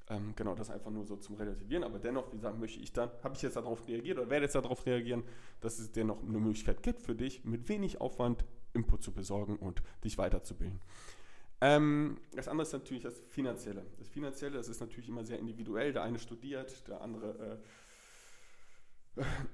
[0.10, 3.12] Ähm, genau, das einfach nur so zum Relativieren, aber dennoch, wie gesagt, möchte ich dann,
[3.24, 5.24] habe ich jetzt darauf reagiert oder werde jetzt darauf reagieren,
[5.62, 8.44] dass es dennoch eine Möglichkeit gibt für dich, mit wenig Aufwand
[8.80, 10.80] Input zu besorgen und dich weiterzubilden.
[11.62, 13.86] Ähm, das andere ist natürlich das Finanzielle.
[13.98, 15.92] Das Finanzielle, das ist natürlich immer sehr individuell.
[15.92, 17.58] Der eine studiert, der andere äh,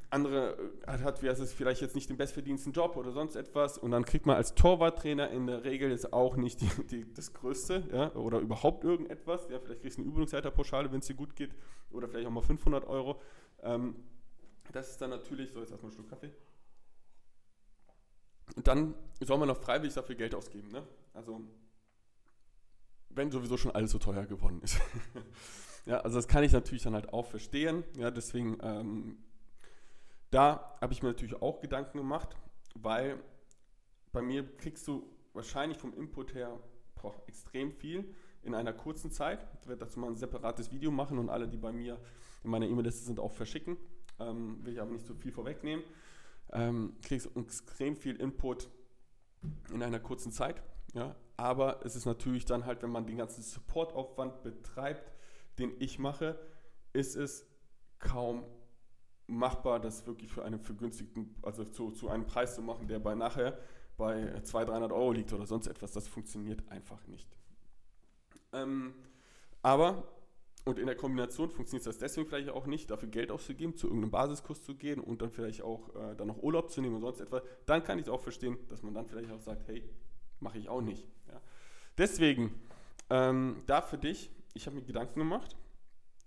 [0.09, 3.91] andere äh, hat wie es vielleicht jetzt nicht den bestverdiensten Job oder sonst etwas und
[3.91, 7.83] dann kriegt man als Torwarttrainer in der Regel jetzt auch nicht die, die, das Größte
[7.91, 9.47] ja, oder überhaupt irgendetwas.
[9.49, 11.51] Ja, vielleicht kriegst du eine Übungsleiterpauschale, wenn es dir gut geht
[11.91, 13.19] oder vielleicht auch mal 500 Euro.
[13.63, 13.95] Ähm,
[14.71, 16.31] das ist dann natürlich, so jetzt erstmal einen Schluck Kaffee.
[18.55, 20.69] Und dann soll man noch freiwillig dafür Geld ausgeben.
[20.69, 20.83] Ne?
[21.13, 21.41] Also
[23.09, 24.79] wenn sowieso schon alles so teuer geworden ist.
[25.85, 27.83] ja, also das kann ich natürlich dann halt auch verstehen.
[27.97, 29.17] Ja, deswegen ähm,
[30.31, 32.35] da habe ich mir natürlich auch Gedanken gemacht,
[32.75, 33.19] weil
[34.11, 36.59] bei mir kriegst du wahrscheinlich vom Input her
[37.01, 39.47] boah, extrem viel in einer kurzen Zeit.
[39.61, 41.99] Ich werde dazu mal ein separates Video machen und alle, die bei mir
[42.43, 43.77] in meiner E-Mail-Liste sind, auch verschicken.
[44.19, 45.83] Ähm, will ich aber nicht so viel vorwegnehmen.
[46.51, 48.69] Ähm, kriegst extrem viel Input
[49.73, 50.61] in einer kurzen Zeit.
[50.93, 51.15] Ja?
[51.37, 55.11] Aber es ist natürlich dann halt, wenn man den ganzen Supportaufwand betreibt,
[55.59, 56.39] den ich mache,
[56.93, 57.45] ist es
[57.99, 58.43] kaum
[59.27, 63.15] machbar, das wirklich für einen vergünstigten, also zu, zu einem Preis zu machen, der bei
[63.15, 63.57] nachher
[63.97, 65.91] bei 200, 300 Euro liegt oder sonst etwas.
[65.91, 67.27] Das funktioniert einfach nicht.
[68.53, 68.93] Ähm,
[69.61, 70.03] aber,
[70.65, 74.11] und in der Kombination funktioniert das deswegen vielleicht auch nicht, dafür Geld auszugeben, zu irgendeinem
[74.11, 77.21] Basiskurs zu gehen und dann vielleicht auch äh, dann noch Urlaub zu nehmen und sonst
[77.21, 77.43] etwas.
[77.65, 79.83] Dann kann ich es auch verstehen, dass man dann vielleicht auch sagt, hey,
[80.39, 81.07] mache ich auch nicht.
[81.27, 81.39] Ja.
[81.97, 82.59] Deswegen,
[83.11, 85.55] ähm, da für dich, ich habe mir Gedanken gemacht.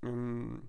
[0.02, 0.68] Ähm,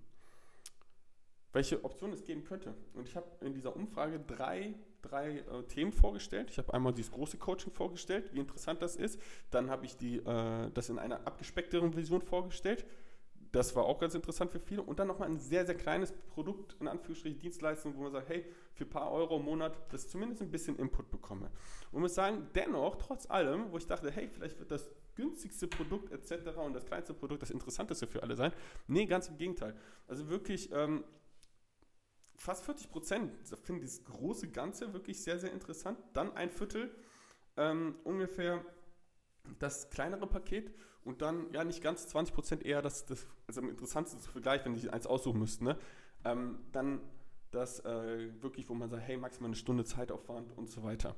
[1.53, 2.73] welche Optionen es geben könnte.
[2.93, 6.49] Und ich habe in dieser Umfrage drei, drei äh, Themen vorgestellt.
[6.51, 9.19] Ich habe einmal dieses große Coaching vorgestellt, wie interessant das ist.
[9.49, 12.85] Dann habe ich die, äh, das in einer abgespeckteren Vision vorgestellt.
[13.51, 14.83] Das war auch ganz interessant für viele.
[14.83, 18.45] Und dann nochmal ein sehr, sehr kleines Produkt, in Anführungsstrichen Dienstleistung, wo man sagt, hey,
[18.73, 21.49] für ein paar Euro im Monat, dass ich zumindest ein bisschen Input bekomme.
[21.91, 26.11] Und muss sagen, dennoch, trotz allem, wo ich dachte, hey, vielleicht wird das günstigste Produkt
[26.11, 26.57] etc.
[26.57, 28.53] und das kleinste Produkt das interessanteste für alle sein.
[28.87, 29.75] Nee, ganz im Gegenteil.
[30.07, 31.03] Also wirklich ähm,
[32.35, 33.33] fast 40 Prozent
[33.63, 35.99] finden dieses große Ganze wirklich sehr, sehr interessant.
[36.13, 36.95] Dann ein Viertel
[37.57, 38.63] ähm, ungefähr
[39.57, 40.71] das kleinere Paket
[41.03, 44.65] und dann ja nicht ganz 20 Prozent eher das, das also am interessantesten zu vergleichen,
[44.65, 45.63] wenn ich eins aussuchen müsste.
[45.63, 45.77] Ne?
[46.25, 47.01] Ähm, dann
[47.51, 51.15] das äh, wirklich, wo man sagt, hey, maximal eine Stunde Zeitaufwand und so weiter.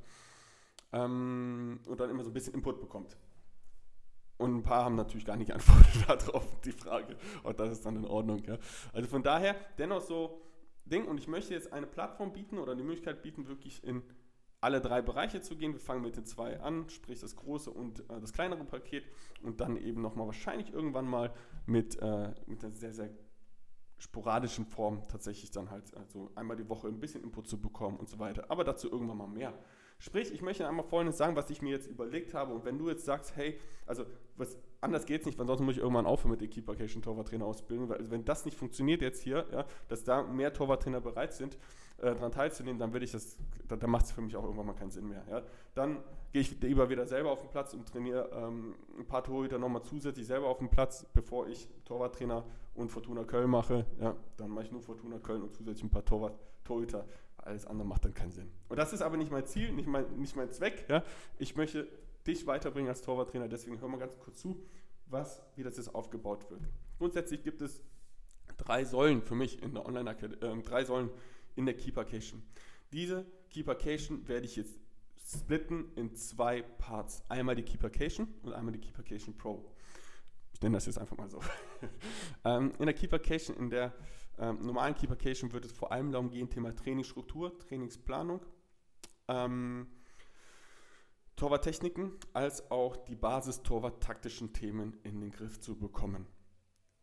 [0.93, 3.17] Ähm, und dann immer so ein bisschen Input bekommt.
[4.37, 7.15] Und ein paar haben natürlich gar nicht geantwortet darauf, die Frage.
[7.43, 8.43] Und das ist dann in Ordnung.
[8.43, 8.57] Ja?
[8.93, 10.41] Also von daher, dennoch so,
[10.85, 14.01] Ding und ich möchte jetzt eine Plattform bieten oder die Möglichkeit bieten, wirklich in
[14.61, 15.73] alle drei Bereiche zu gehen.
[15.73, 19.03] Wir fangen mit den zwei an, sprich das große und äh, das kleinere Paket
[19.41, 21.33] und dann eben nochmal wahrscheinlich irgendwann mal
[21.65, 23.09] mit, äh, mit einer sehr, sehr
[23.97, 28.09] sporadischen Form tatsächlich dann halt also einmal die Woche ein bisschen Input zu bekommen und
[28.09, 28.45] so weiter.
[28.49, 29.53] Aber dazu irgendwann mal mehr.
[29.99, 32.53] Sprich, ich möchte einmal Folgendes sagen, was ich mir jetzt überlegt habe.
[32.53, 34.05] Und wenn du jetzt sagst, hey, also
[34.37, 37.45] was anders geht es nicht, weil sonst muss ich irgendwann aufhören mit der Keeper-Cation Torwarttrainer
[37.45, 37.87] ausbilden.
[37.89, 41.55] Weil also wenn das nicht funktioniert jetzt hier, ja, dass da mehr Torwarttrainer bereit sind,
[41.99, 44.65] äh, daran teilzunehmen, dann würde ich das, dann, dann macht es für mich auch irgendwann
[44.65, 45.23] mal keinen Sinn mehr.
[45.29, 45.43] Ja.
[45.75, 45.97] Dann
[46.33, 49.83] gehe ich lieber wieder selber auf den Platz und trainiere ähm, ein paar Torhüter nochmal
[49.83, 53.85] zusätzlich selber auf den Platz, bevor ich Torwarttrainer und Fortuna Köln mache.
[53.99, 57.05] Ja, dann mache ich nur Fortuna Köln und zusätzlich ein paar Torwart, Torhüter
[57.43, 58.51] alles andere macht dann keinen Sinn.
[58.69, 60.85] Und das ist aber nicht mein Ziel, nicht mein, nicht mein Zweck.
[60.87, 61.03] Ja?
[61.37, 61.87] Ich möchte
[62.27, 64.63] dich weiterbringen als Torwarttrainer, deswegen hör mal ganz kurz zu,
[65.07, 66.61] was, wie das jetzt aufgebaut wird.
[66.97, 67.81] Grundsätzlich gibt es
[68.57, 71.09] drei Säulen für mich in der Online äh, drei Säulen
[71.55, 72.41] in der Keepercation.
[72.93, 74.79] Diese Keepercation werde ich jetzt
[75.25, 77.23] splitten in zwei Parts.
[77.29, 79.71] Einmal die Keepercation und einmal die Keepercation Pro.
[80.53, 81.39] Ich nenne das jetzt einfach mal so.
[82.45, 83.93] ähm, in der Keepercation, in der
[84.37, 88.41] ähm, normalen Keepercation wird es vor allem darum gehen, Thema Trainingsstruktur, Trainingsplanung,
[89.27, 89.87] ähm,
[91.41, 96.27] Torwarttechniken, als auch die Basis-Torwart-taktischen Themen in den Griff zu bekommen.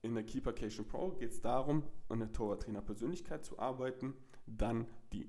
[0.00, 4.14] In der Keepercation Pro geht es darum, an der Torwarttrainer-Persönlichkeit zu arbeiten,
[4.46, 5.28] dann die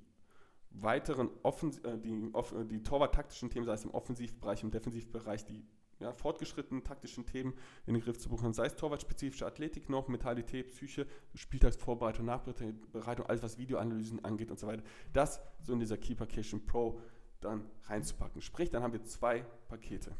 [0.69, 2.32] weiteren Offens äh, die,
[2.67, 5.65] die Torwart-taktischen Themen, sei es im Offensivbereich, im Defensivbereich, die
[5.98, 7.56] ja, fortgeschrittenen taktischen Themen
[7.88, 8.54] in den Griff zu bekommen.
[8.54, 14.67] Sei es torwartspezifische Athletik noch, Mentalität, Psyche, Spieltagsvorbereitung, Nachbereitung, alles was Videoanalysen angeht und so
[14.67, 14.84] weiter.
[15.13, 17.02] Das so in dieser Keeper Cation Pro
[17.41, 18.41] dann reinzupacken.
[18.41, 20.15] Sprich, dann haben wir zwei Pakete.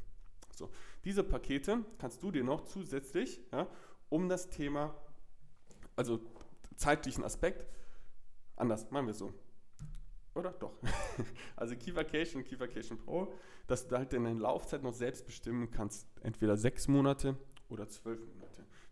[0.56, 0.70] So,
[1.04, 3.68] diese Pakete kannst du dir noch zusätzlich ja,
[4.10, 4.96] um das Thema,
[5.96, 6.20] also
[6.76, 7.66] zeitlichen Aspekt,
[8.56, 9.34] anders, machen wir so.
[10.36, 10.52] Oder?
[10.52, 10.74] Doch.
[11.56, 13.34] also Key Vacation, Key Vacation Pro,
[13.68, 16.08] dass du halt deine Laufzeit noch selbst bestimmen kannst.
[16.22, 17.36] Entweder sechs Monate
[17.68, 18.39] oder zwölf Monate.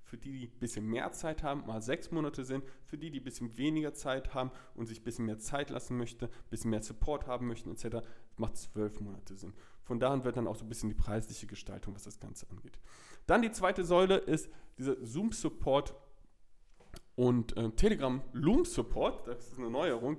[0.08, 2.63] Für die, die ein bisschen mehr Zeit haben, mal sechs Monate sind.
[2.86, 5.98] Für die, die ein bisschen weniger Zeit haben und sich ein bisschen mehr Zeit lassen
[5.98, 7.98] möchten, ein bisschen mehr Support haben möchten, etc.,
[8.38, 9.54] macht zwölf Monate Sinn.
[9.84, 12.80] Von daher wird dann auch so ein bisschen die preisliche Gestaltung, was das Ganze angeht.
[13.26, 15.93] Dann die zweite Säule ist dieser Zoom-Support
[17.15, 19.28] und äh, Telegram Loom Support.
[19.28, 20.17] Das ist eine Neuerung.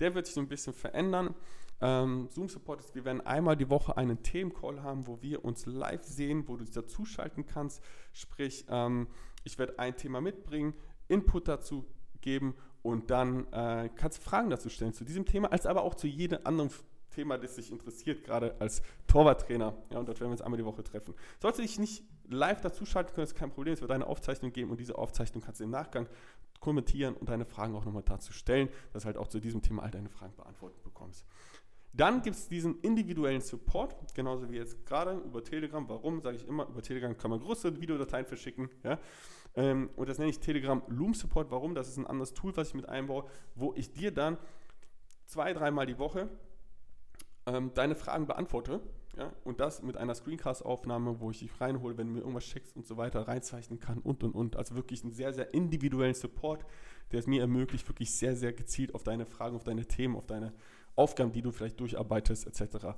[0.00, 1.34] Der wird sich so ein bisschen verändern.
[1.80, 5.66] Ähm, Zoom Support ist, wir werden einmal die Woche einen Themencall haben, wo wir uns
[5.66, 7.82] live sehen, wo du dich dazuschalten kannst.
[8.12, 9.08] Sprich, ähm,
[9.44, 10.74] ich werde ein Thema mitbringen,
[11.08, 11.84] Input dazu
[12.20, 15.94] geben und dann äh, kannst du Fragen dazu stellen zu diesem Thema, als aber auch
[15.94, 16.70] zu jedem anderen
[17.10, 19.74] Thema, das dich interessiert, gerade als Torwarttrainer.
[19.90, 21.14] Ja, und dort werden wir uns einmal die Woche treffen.
[21.40, 23.74] Sollst du dich nicht live dazuschalten können, ist kein Problem.
[23.74, 26.08] Es wird eine Aufzeichnung geben und diese Aufzeichnung kannst du im Nachgang
[26.60, 29.90] kommentieren und deine Fragen auch nochmal dazu stellen, dass halt auch zu diesem Thema all
[29.90, 31.24] deine Fragen beantwortet bekommst.
[31.98, 35.86] Dann gibt es diesen individuellen Support, genauso wie jetzt gerade über Telegram.
[35.88, 38.70] Warum sage ich immer, über Telegram kann man größere Videodateien verschicken.
[38.84, 39.00] Ja?
[39.56, 41.50] Ähm, und das nenne ich Telegram Loom Support.
[41.50, 41.74] Warum?
[41.74, 43.24] Das ist ein anderes Tool, was ich mit einbaue,
[43.56, 44.38] wo ich dir dann
[45.26, 46.28] zwei, dreimal die Woche
[47.46, 48.80] ähm, deine Fragen beantworte.
[49.16, 52.76] Ja, und das mit einer Screencast-Aufnahme, wo ich dich reinhole, wenn du mir irgendwas schickst
[52.76, 54.54] und so weiter, reinzeichnen kann und und und.
[54.54, 56.64] Also wirklich einen sehr, sehr individuellen Support,
[57.10, 60.26] der es mir ermöglicht, wirklich sehr, sehr gezielt auf deine Fragen, auf deine Themen, auf
[60.26, 60.52] deine
[60.98, 62.88] Aufgaben, die du vielleicht durcharbeitest, etc.,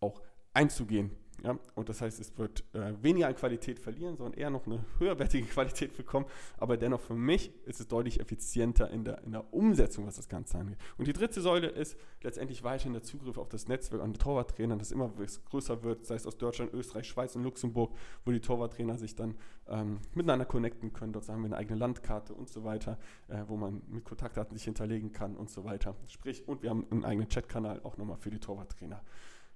[0.00, 0.22] auch
[0.54, 1.10] einzugehen.
[1.42, 1.58] Ja?
[1.74, 5.46] Und das heißt, es wird äh, weniger an Qualität verlieren, sondern eher noch eine höherwertige
[5.46, 6.26] Qualität bekommen.
[6.58, 10.28] Aber dennoch für mich ist es deutlich effizienter in der, in der Umsetzung, was das
[10.28, 10.78] Ganze angeht.
[10.98, 14.76] Und die dritte Säule ist letztendlich weiterhin der Zugriff auf das Netzwerk an die Torwarttrainer,
[14.76, 15.12] das immer
[15.50, 19.34] größer wird, sei es aus Deutschland, Österreich, Schweiz und Luxemburg, wo die Torwarttrainer sich dann
[19.68, 21.12] ähm, miteinander connecten können.
[21.12, 22.98] Dort haben wir eine eigene Landkarte und so weiter,
[23.28, 25.94] äh, wo man mit Kontaktdaten sich hinterlegen kann und so weiter.
[26.08, 29.02] Sprich, und wir haben einen eigenen Chatkanal auch nochmal für die Torwarttrainer.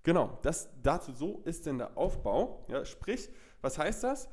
[0.04, 2.66] Genau, das dazu so ist denn der Aufbau.
[2.68, 3.30] Ja, sprich,
[3.62, 4.28] was heißt das?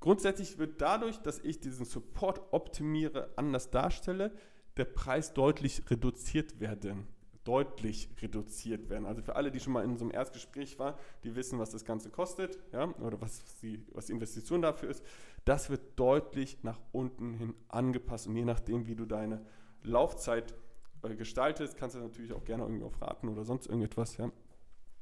[0.00, 4.32] Grundsätzlich wird dadurch, dass ich diesen Support optimiere, anders darstelle,
[4.76, 7.08] der Preis deutlich reduziert werden.
[7.42, 9.06] Deutlich reduziert werden.
[9.06, 10.94] Also für alle, die schon mal in so einem Erstgespräch waren,
[11.24, 15.04] die wissen, was das Ganze kostet, ja, oder was die, was die Investition dafür ist.
[15.44, 18.28] Das wird deutlich nach unten hin angepasst.
[18.28, 19.44] Und je nachdem, wie du deine
[19.82, 20.54] Laufzeit
[21.02, 24.30] äh, gestaltest, kannst du natürlich auch gerne irgendwie auf Raten oder sonst irgendetwas, ja,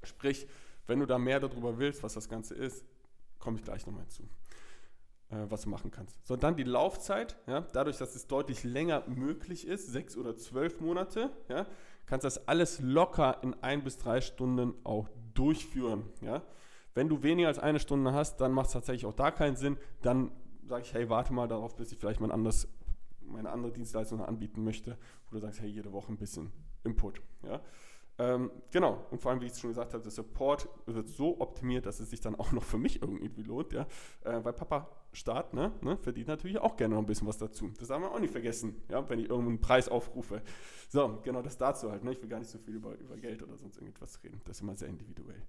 [0.06, 0.46] Sprich,
[0.86, 2.84] wenn du da mehr darüber willst, was das Ganze ist,
[3.38, 4.22] komme ich gleich nochmal zu,
[5.30, 6.26] äh, was du machen kannst.
[6.26, 10.80] So, dann die Laufzeit, ja, dadurch, dass es deutlich länger möglich ist, sechs oder zwölf
[10.80, 11.66] Monate, ja,
[12.06, 16.04] kannst das alles locker in ein bis drei Stunden auch durchführen.
[16.20, 16.42] Ja.
[16.94, 19.76] Wenn du weniger als eine Stunde hast, dann macht es tatsächlich auch da keinen Sinn.
[20.02, 20.30] Dann
[20.66, 22.68] sage ich, hey, warte mal darauf, bis ich vielleicht mal anders,
[23.20, 26.52] meine andere Dienstleistung anbieten möchte, wo du sagst, hey, jede Woche ein bisschen
[26.84, 27.20] Input.
[27.42, 27.60] Ja.
[28.16, 31.40] Ähm, genau, und vor allem, wie ich es schon gesagt habe, der Support wird so
[31.40, 33.86] optimiert, dass es sich dann auch noch für mich irgendwie lohnt, ja.
[34.22, 37.70] Äh, weil Papa Staat, ne, ne, verdient natürlich auch gerne noch ein bisschen was dazu.
[37.78, 40.42] Das haben wir auch nicht vergessen, ja, wenn ich irgendeinen Preis aufrufe.
[40.88, 42.12] So, genau das dazu halt, ne.
[42.12, 44.40] Ich will gar nicht so viel über, über Geld oder sonst irgendwas reden.
[44.44, 45.42] Das ist immer sehr individuell.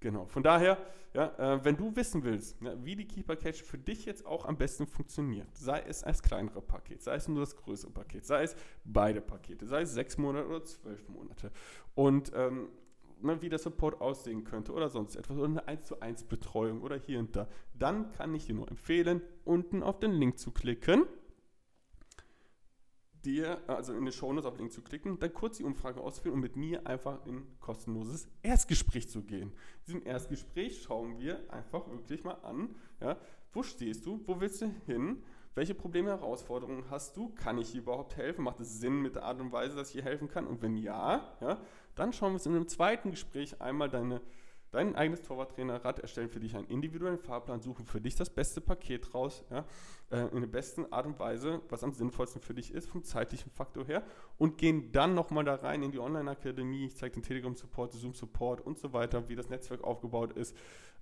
[0.00, 0.78] Genau, von daher,
[1.12, 4.46] ja, äh, wenn du wissen willst, ja, wie die Keeper Cache für dich jetzt auch
[4.46, 8.44] am besten funktioniert, sei es als kleinere Paket, sei es nur das größere Paket, sei
[8.44, 11.52] es beide Pakete, sei es sechs Monate oder zwölf Monate
[11.94, 12.68] und ähm,
[13.20, 16.80] ne, wie der Support aussehen könnte oder sonst etwas oder eine 1 zu 1 Betreuung
[16.80, 20.50] oder hier und da, dann kann ich dir nur empfehlen, unten auf den Link zu
[20.50, 21.04] klicken
[23.24, 26.34] dir, also in den Shownotes auf den Link zu klicken, dann kurz die Umfrage ausfüllen
[26.34, 29.52] und mit mir einfach in kostenloses Erstgespräch zu gehen.
[29.52, 33.16] In diesem Erstgespräch schauen wir einfach wirklich mal an, ja,
[33.52, 35.22] wo stehst du, wo willst du hin,
[35.54, 39.24] welche Probleme, Herausforderungen hast du, kann ich hier überhaupt helfen, macht es Sinn mit der
[39.24, 40.46] Art und Weise, dass ich hier helfen kann?
[40.46, 41.60] Und wenn ja, ja
[41.96, 44.20] dann schauen wir uns in einem zweiten Gespräch einmal deine
[44.70, 49.14] dein eigenes Torwarttrainerrad, erstellen für dich einen individuellen Fahrplan, suchen für dich das beste Paket
[49.14, 49.64] raus, ja,
[50.10, 53.50] äh, in der besten Art und Weise, was am sinnvollsten für dich ist, vom zeitlichen
[53.50, 54.02] Faktor her
[54.38, 58.78] und gehen dann nochmal da rein in die Online-Akademie, ich zeige den Telegram-Support, Zoom-Support und
[58.78, 60.56] so weiter, wie das Netzwerk aufgebaut ist,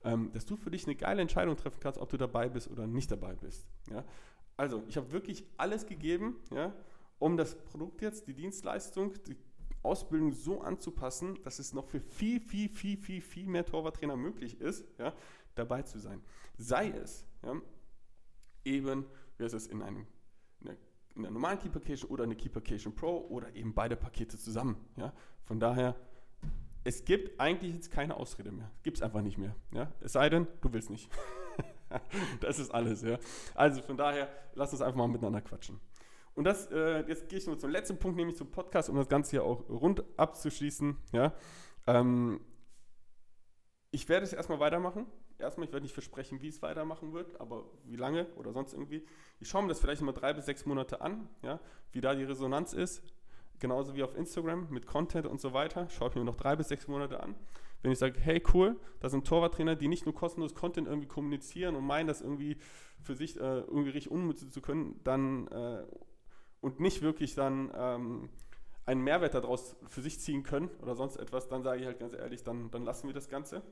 [0.05, 2.87] ähm, dass du für dich eine geile Entscheidung treffen kannst, ob du dabei bist oder
[2.87, 3.67] nicht dabei bist.
[3.91, 4.05] Ja.
[4.57, 6.73] Also, ich habe wirklich alles gegeben, ja,
[7.19, 9.37] um das Produkt jetzt, die Dienstleistung, die
[9.89, 14.61] Ausbildung so anzupassen, dass es noch für viel, viel, viel, viel, viel mehr Torwarttrainer möglich
[14.61, 15.13] ist, ja,
[15.55, 16.23] dabei zu sein.
[16.57, 17.61] Sei es ja,
[18.65, 19.07] eben,
[19.39, 20.07] wie es, in einem
[20.61, 20.79] in einer,
[21.15, 24.77] in einer normalen Keepercation oder eine Keepercation Pro oder eben beide Pakete zusammen.
[24.97, 25.13] Ja.
[25.45, 25.97] Von daher
[26.89, 28.71] es gibt eigentlich jetzt keine Ausrede mehr.
[28.83, 29.55] Gibt es einfach nicht mehr.
[29.73, 29.93] Ja?
[30.01, 31.11] Es sei denn, du willst nicht.
[32.41, 33.03] das ist alles.
[33.03, 33.19] Ja?
[33.55, 35.79] Also von daher, lass uns einfach mal miteinander quatschen.
[36.39, 39.09] Und das, äh, jetzt gehe ich nur zum letzten Punkt, nämlich zum Podcast, um das
[39.09, 40.97] Ganze hier auch rund abzuschließen.
[41.13, 41.35] Ja?
[41.89, 42.39] Ähm,
[43.91, 45.07] ich werde es erstmal weitermachen.
[45.41, 49.05] Erstmal, ich werde nicht versprechen, wie es weitermachen wird, aber wie lange oder sonst irgendwie.
[49.41, 51.59] Ich schaue mir das vielleicht mal drei bis sechs Monate an, ja,
[51.91, 53.03] wie da die Resonanz ist.
[53.59, 55.89] Genauso wie auf Instagram mit Content und so weiter.
[55.91, 57.35] Schaue ich mir noch drei bis sechs Monate an.
[57.83, 61.75] Wenn ich sage, hey cool, das sind Torwarttrainer, die nicht nur kostenlos Content irgendwie kommunizieren
[61.75, 62.59] und meinen, das irgendwie
[63.03, 65.85] für sich äh, irgendwie richtig unnützen zu können, dann äh,
[66.61, 68.29] und nicht wirklich dann ähm,
[68.87, 72.15] einen Mehrwert daraus für sich ziehen können oder sonst etwas, dann sage ich halt ganz
[72.15, 73.63] ehrlich, dann, dann lassen wir das Ganze.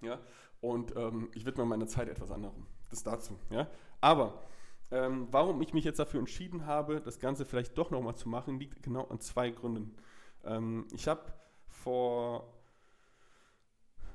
[0.00, 0.18] Ja,
[0.60, 2.66] und ähm, ich widme meine Zeit etwas anderem.
[2.90, 3.38] Das dazu.
[3.50, 3.68] Ja,
[4.00, 4.42] aber
[4.90, 8.58] ähm, warum ich mich jetzt dafür entschieden habe, das Ganze vielleicht doch nochmal zu machen,
[8.58, 9.96] liegt genau an zwei Gründen.
[10.44, 11.32] Ähm, ich habe
[11.68, 12.54] vor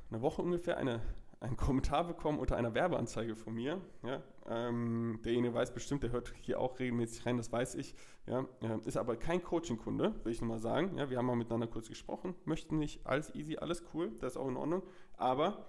[0.09, 1.01] einer Woche ungefähr eine,
[1.41, 3.79] einen Kommentar bekommen unter einer Werbeanzeige von mir.
[4.03, 7.95] Ja, ähm, derjenige weiß bestimmt, der hört hier auch regelmäßig rein, das weiß ich.
[8.25, 10.97] Ja, äh, ist aber kein Coaching-Kunde, will ich nochmal sagen.
[10.97, 14.37] Ja, wir haben mal miteinander kurz gesprochen, möchten nicht, alles easy, alles cool, das ist
[14.37, 14.83] auch in Ordnung.
[15.15, 15.65] Aber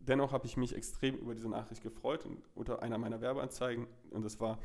[0.00, 3.86] dennoch habe ich mich extrem über diese Nachricht gefreut unter einer meiner Werbeanzeigen.
[4.10, 4.58] Und das war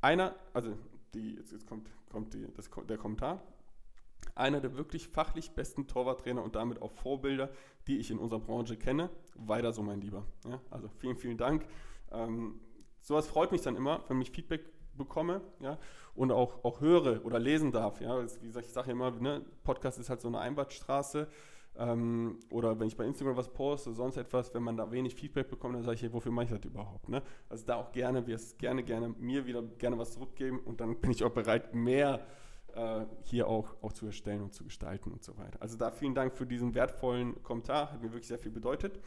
[0.00, 0.76] einer, also
[1.12, 3.42] die, jetzt, jetzt kommt, kommt die, das, der Kommentar,
[4.34, 7.50] einer der wirklich fachlich besten Torwarttrainer und damit auch Vorbilder,
[7.86, 9.10] die ich in unserer Branche kenne.
[9.34, 10.26] Weiter so, mein Lieber.
[10.48, 11.66] Ja, also vielen, vielen Dank.
[12.12, 12.60] Ähm,
[13.00, 14.64] sowas freut mich dann immer, wenn ich Feedback
[14.96, 15.78] bekomme ja,
[16.14, 18.00] und auch, auch höre oder lesen darf.
[18.00, 18.22] Ja.
[18.40, 21.28] Wie gesagt, ich sage immer, ne, Podcast ist halt so eine Einbahnstraße.
[21.76, 25.48] Ähm, oder wenn ich bei Instagram was poste, sonst etwas, wenn man da wenig Feedback
[25.48, 27.08] bekommt, dann sage ich, hey, wofür mache ich das überhaupt?
[27.08, 27.20] Ne?
[27.48, 31.00] Also da auch gerne, wir es gerne, gerne mir wieder gerne was zurückgeben und dann
[31.00, 32.24] bin ich auch bereit, mehr
[32.76, 35.60] äh, hier auch, auch zu erstellen und zu gestalten und so weiter.
[35.60, 39.00] Also da vielen Dank für diesen wertvollen Kommentar, hat mir wirklich sehr viel bedeutet.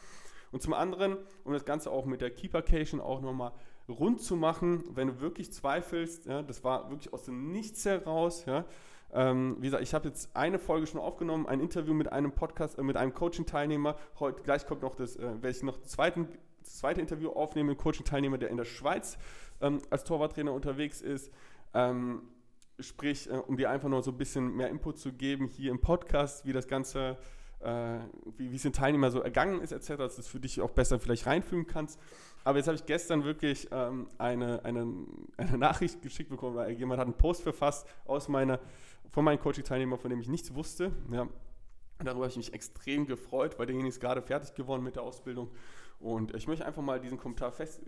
[0.51, 3.51] Und zum anderen, um das Ganze auch mit der Keepercation auch nochmal
[3.89, 8.45] rund zu machen, wenn du wirklich zweifelst, ja, das war wirklich aus dem Nichts heraus,
[8.45, 8.65] ja,
[9.13, 12.77] ähm, wie gesagt, ich habe jetzt eine Folge schon aufgenommen, ein Interview mit einem Podcast,
[12.77, 13.95] äh, mit einem Coaching-Teilnehmer.
[14.19, 16.27] Heute gleich kommt noch das, äh, werde ich noch zweiten,
[16.61, 19.17] das zweite Interview aufnehmen, ein Coaching-Teilnehmer, der in der Schweiz
[19.61, 21.31] ähm, als Torwarttrainer unterwegs ist.
[21.73, 22.23] Ähm,
[22.79, 25.79] sprich, äh, um dir einfach noch so ein bisschen mehr Input zu geben hier im
[25.79, 27.17] Podcast, wie das Ganze
[27.59, 27.99] äh,
[28.37, 30.99] wie, es den Teilnehmer so ergangen ist, etc., dass du es für dich auch besser
[30.99, 31.99] vielleicht reinfühlen kannst.
[32.43, 34.87] Aber jetzt habe ich gestern wirklich ähm, eine, eine,
[35.37, 38.59] eine Nachricht geschickt bekommen, weil jemand hat einen Post verfasst aus meiner
[39.11, 40.91] von meinen Coaching-Teilnehmern, von dem ich nichts wusste.
[41.11, 41.21] Ja.
[41.21, 45.03] Und darüber habe ich mich extrem gefreut, weil derjenige ist gerade fertig geworden mit der
[45.03, 45.49] Ausbildung.
[45.99, 47.81] Und ich möchte einfach mal diesen Kommentar fest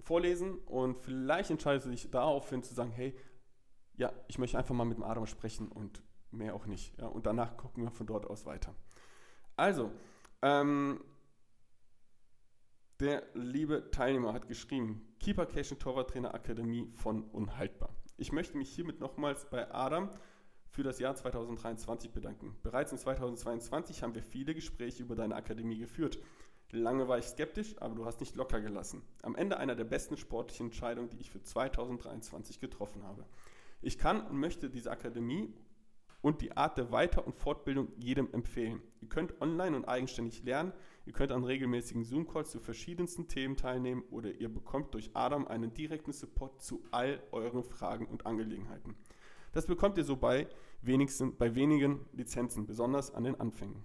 [0.00, 3.14] vorlesen und vielleicht entscheidet sich darauf hin zu sagen, hey,
[3.96, 6.98] ja, ich möchte einfach mal mit dem Adam sprechen und mehr auch nicht.
[6.98, 8.74] Ja, und danach gucken wir von dort aus weiter.
[9.56, 9.92] Also,
[10.42, 11.02] ähm,
[13.00, 17.94] der liebe Teilnehmer hat geschrieben, Keeper Cation Torwarttrainer Akademie von Unhaltbar.
[18.16, 20.10] Ich möchte mich hiermit nochmals bei Adam
[20.68, 22.56] für das Jahr 2023 bedanken.
[22.62, 26.18] Bereits in 2022 haben wir viele Gespräche über deine Akademie geführt.
[26.70, 29.02] Lange war ich skeptisch, aber du hast nicht locker gelassen.
[29.22, 33.24] Am Ende einer der besten sportlichen Entscheidungen, die ich für 2023 getroffen habe.
[33.84, 35.52] Ich kann und möchte diese Akademie
[36.22, 38.80] und die Art der Weiter- und Fortbildung jedem empfehlen.
[39.02, 40.72] Ihr könnt online und eigenständig lernen,
[41.04, 45.74] ihr könnt an regelmäßigen Zoom-Calls zu verschiedensten Themen teilnehmen oder ihr bekommt durch Adam einen
[45.74, 48.94] direkten Support zu all euren Fragen und Angelegenheiten.
[49.52, 50.48] Das bekommt ihr so bei,
[50.80, 53.82] wenigsten, bei wenigen Lizenzen, besonders an den Anfängen.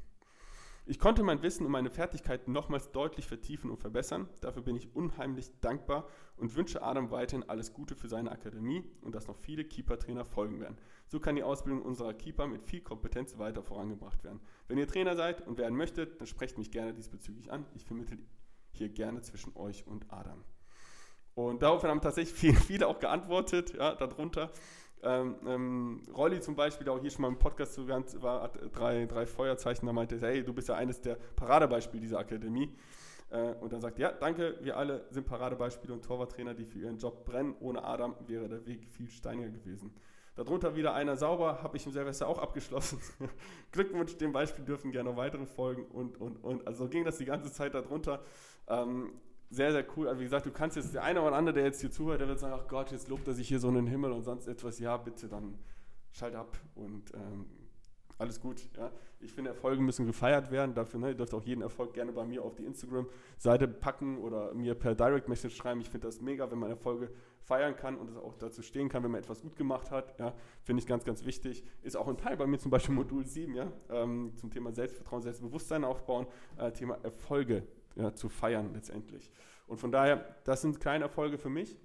[0.90, 4.28] Ich konnte mein Wissen und meine Fertigkeiten nochmals deutlich vertiefen und verbessern.
[4.42, 9.14] Dafür bin ich unheimlich dankbar und wünsche Adam weiterhin alles Gute für seine Akademie und
[9.14, 10.80] dass noch viele Keeper-Trainer folgen werden.
[11.08, 14.40] So kann die Ausbildung unserer Keeper mit viel Kompetenz weiter vorangebracht werden.
[14.68, 17.68] Wenn ihr Trainer seid und werden möchtet, dann sprecht mich gerne diesbezüglich an.
[17.76, 18.18] Ich vermittle
[18.72, 20.44] hier gerne zwischen euch und Adam.
[21.36, 24.52] Und daraufhin haben tatsächlich viele, viele auch geantwortet, ja, darunter.
[25.02, 28.60] Ähm, ähm, Rolli zum Beispiel, der auch hier schon mal im Podcast zu war, hat
[28.74, 32.76] drei, drei Feuerzeichen, da meinte, hey, du bist ja eines der Paradebeispiele dieser Akademie.
[33.30, 36.98] Äh, und dann sagt, ja, danke, wir alle sind Paradebeispiele und Torwarttrainer, die für ihren
[36.98, 37.56] Job brennen.
[37.60, 39.94] Ohne Adam wäre der Weg viel steiniger gewesen.
[40.36, 43.00] Darunter wieder einer sauber, habe ich im Silvester auch abgeschlossen.
[43.72, 46.66] Glückwunsch, dem Beispiel dürfen gerne noch weitere folgen und, und, und.
[46.66, 48.22] Also ging das die ganze Zeit darunter.
[48.68, 49.12] Ähm,
[49.50, 50.08] sehr, sehr cool.
[50.08, 52.28] Also wie gesagt, du kannst jetzt, der eine oder andere, der jetzt hier zuhört, der
[52.28, 54.48] wird sagen, ach Gott, jetzt lobt er sich hier so in den Himmel und sonst
[54.48, 54.80] etwas.
[54.80, 55.58] Ja, bitte, dann
[56.12, 57.46] schalt ab und ähm,
[58.20, 58.70] alles gut.
[58.78, 58.92] Ja.
[59.22, 60.76] Ich finde, Erfolge müssen gefeiert werden.
[60.76, 64.54] Dafür, ne, ihr dürft auch jeden Erfolg gerne bei mir auf die Instagram-Seite packen oder
[64.54, 65.82] mir per Direct Message schreiben.
[65.82, 67.10] Ich finde das mega, wenn man Erfolge
[67.42, 70.18] feiern kann und es auch dazu stehen kann, wenn man etwas gut gemacht hat.
[70.20, 70.34] Ja,
[70.64, 71.64] finde ich ganz, ganz wichtig.
[71.82, 75.22] Ist auch ein Teil bei mir zum Beispiel Modul 7, ja, ähm, zum Thema Selbstvertrauen,
[75.22, 76.28] Selbstbewusstsein aufbauen,
[76.58, 77.64] äh, Thema Erfolge
[77.96, 79.32] ja, zu feiern letztendlich.
[79.68, 81.78] Und von daher, das sind kleine Erfolge für mich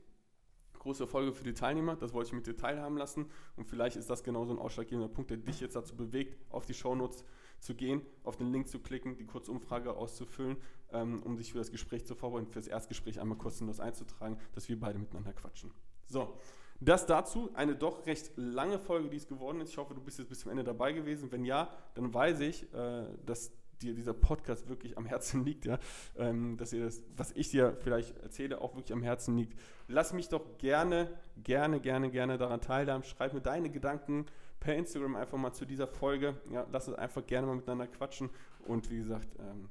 [0.85, 1.97] große Erfolge für die Teilnehmer.
[1.97, 3.27] Das wollte ich mit dir teilhaben lassen.
[3.57, 6.75] Und vielleicht ist das genauso ein ausschlaggebender Punkt, der dich jetzt dazu bewegt, auf die
[6.75, 7.25] Shownotes
[7.59, 10.59] zu gehen, auf den Link zu klicken, die Kurzumfrage auszufüllen,
[10.93, 14.69] ähm, um sich für das Gespräch zu vorbereiten, für das Erstgespräch einmal kostenlos einzutragen, dass
[14.69, 15.73] wir beide miteinander quatschen.
[16.07, 16.37] So,
[16.81, 19.71] das dazu, eine doch recht lange Folge, die es geworden ist.
[19.71, 21.33] Ich hoffe, du bist jetzt bis zum Ende dabei gewesen.
[21.33, 23.53] Wenn ja, dann weiß ich, äh, dass
[23.85, 25.79] dir dieser Podcast wirklich am Herzen liegt, ja,
[26.17, 29.59] ähm, dass ihr das, was ich dir vielleicht erzähle, auch wirklich am Herzen liegt.
[29.89, 31.11] Lass mich doch gerne,
[31.43, 33.05] gerne, gerne, gerne daran teilhaben.
[33.05, 34.27] Schreib mir deine Gedanken
[34.61, 36.37] per Instagram einfach mal zu dieser Folge.
[36.51, 38.31] Ja, lass uns einfach gerne mal miteinander quatschen.
[38.67, 39.69] Und wie gesagt, ähm,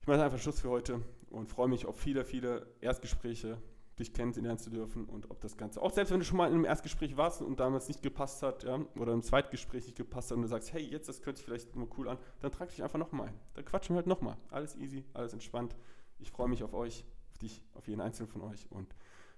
[0.00, 1.00] ich mache einfach Schluss für heute
[1.30, 3.58] und freue mich auf viele, viele Erstgespräche
[3.98, 6.54] dich kennenlernen zu dürfen und ob das Ganze, auch selbst wenn du schon mal in
[6.54, 10.36] einem Erstgespräch warst und damals nicht gepasst hat, ja, oder im Zweitgespräch nicht gepasst hat
[10.36, 12.82] und du sagst, hey, jetzt, das könnte sich vielleicht mal cool an, dann trag dich
[12.82, 13.34] einfach nochmal ein.
[13.54, 14.36] Dann quatschen wir halt nochmal.
[14.50, 15.74] Alles easy, alles entspannt.
[16.18, 18.94] Ich freue mich auf euch, auf dich, auf jeden einzelnen von euch und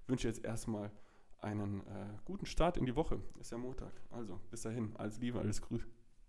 [0.07, 0.91] wünsche jetzt erstmal
[1.41, 3.21] einen äh, guten Start in die Woche.
[3.41, 3.93] Ist ja Montag.
[4.11, 5.87] Also, bis dahin, alles Liebe, alles Grüße.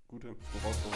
[0.08, 0.96] Gute Voraussetzungen.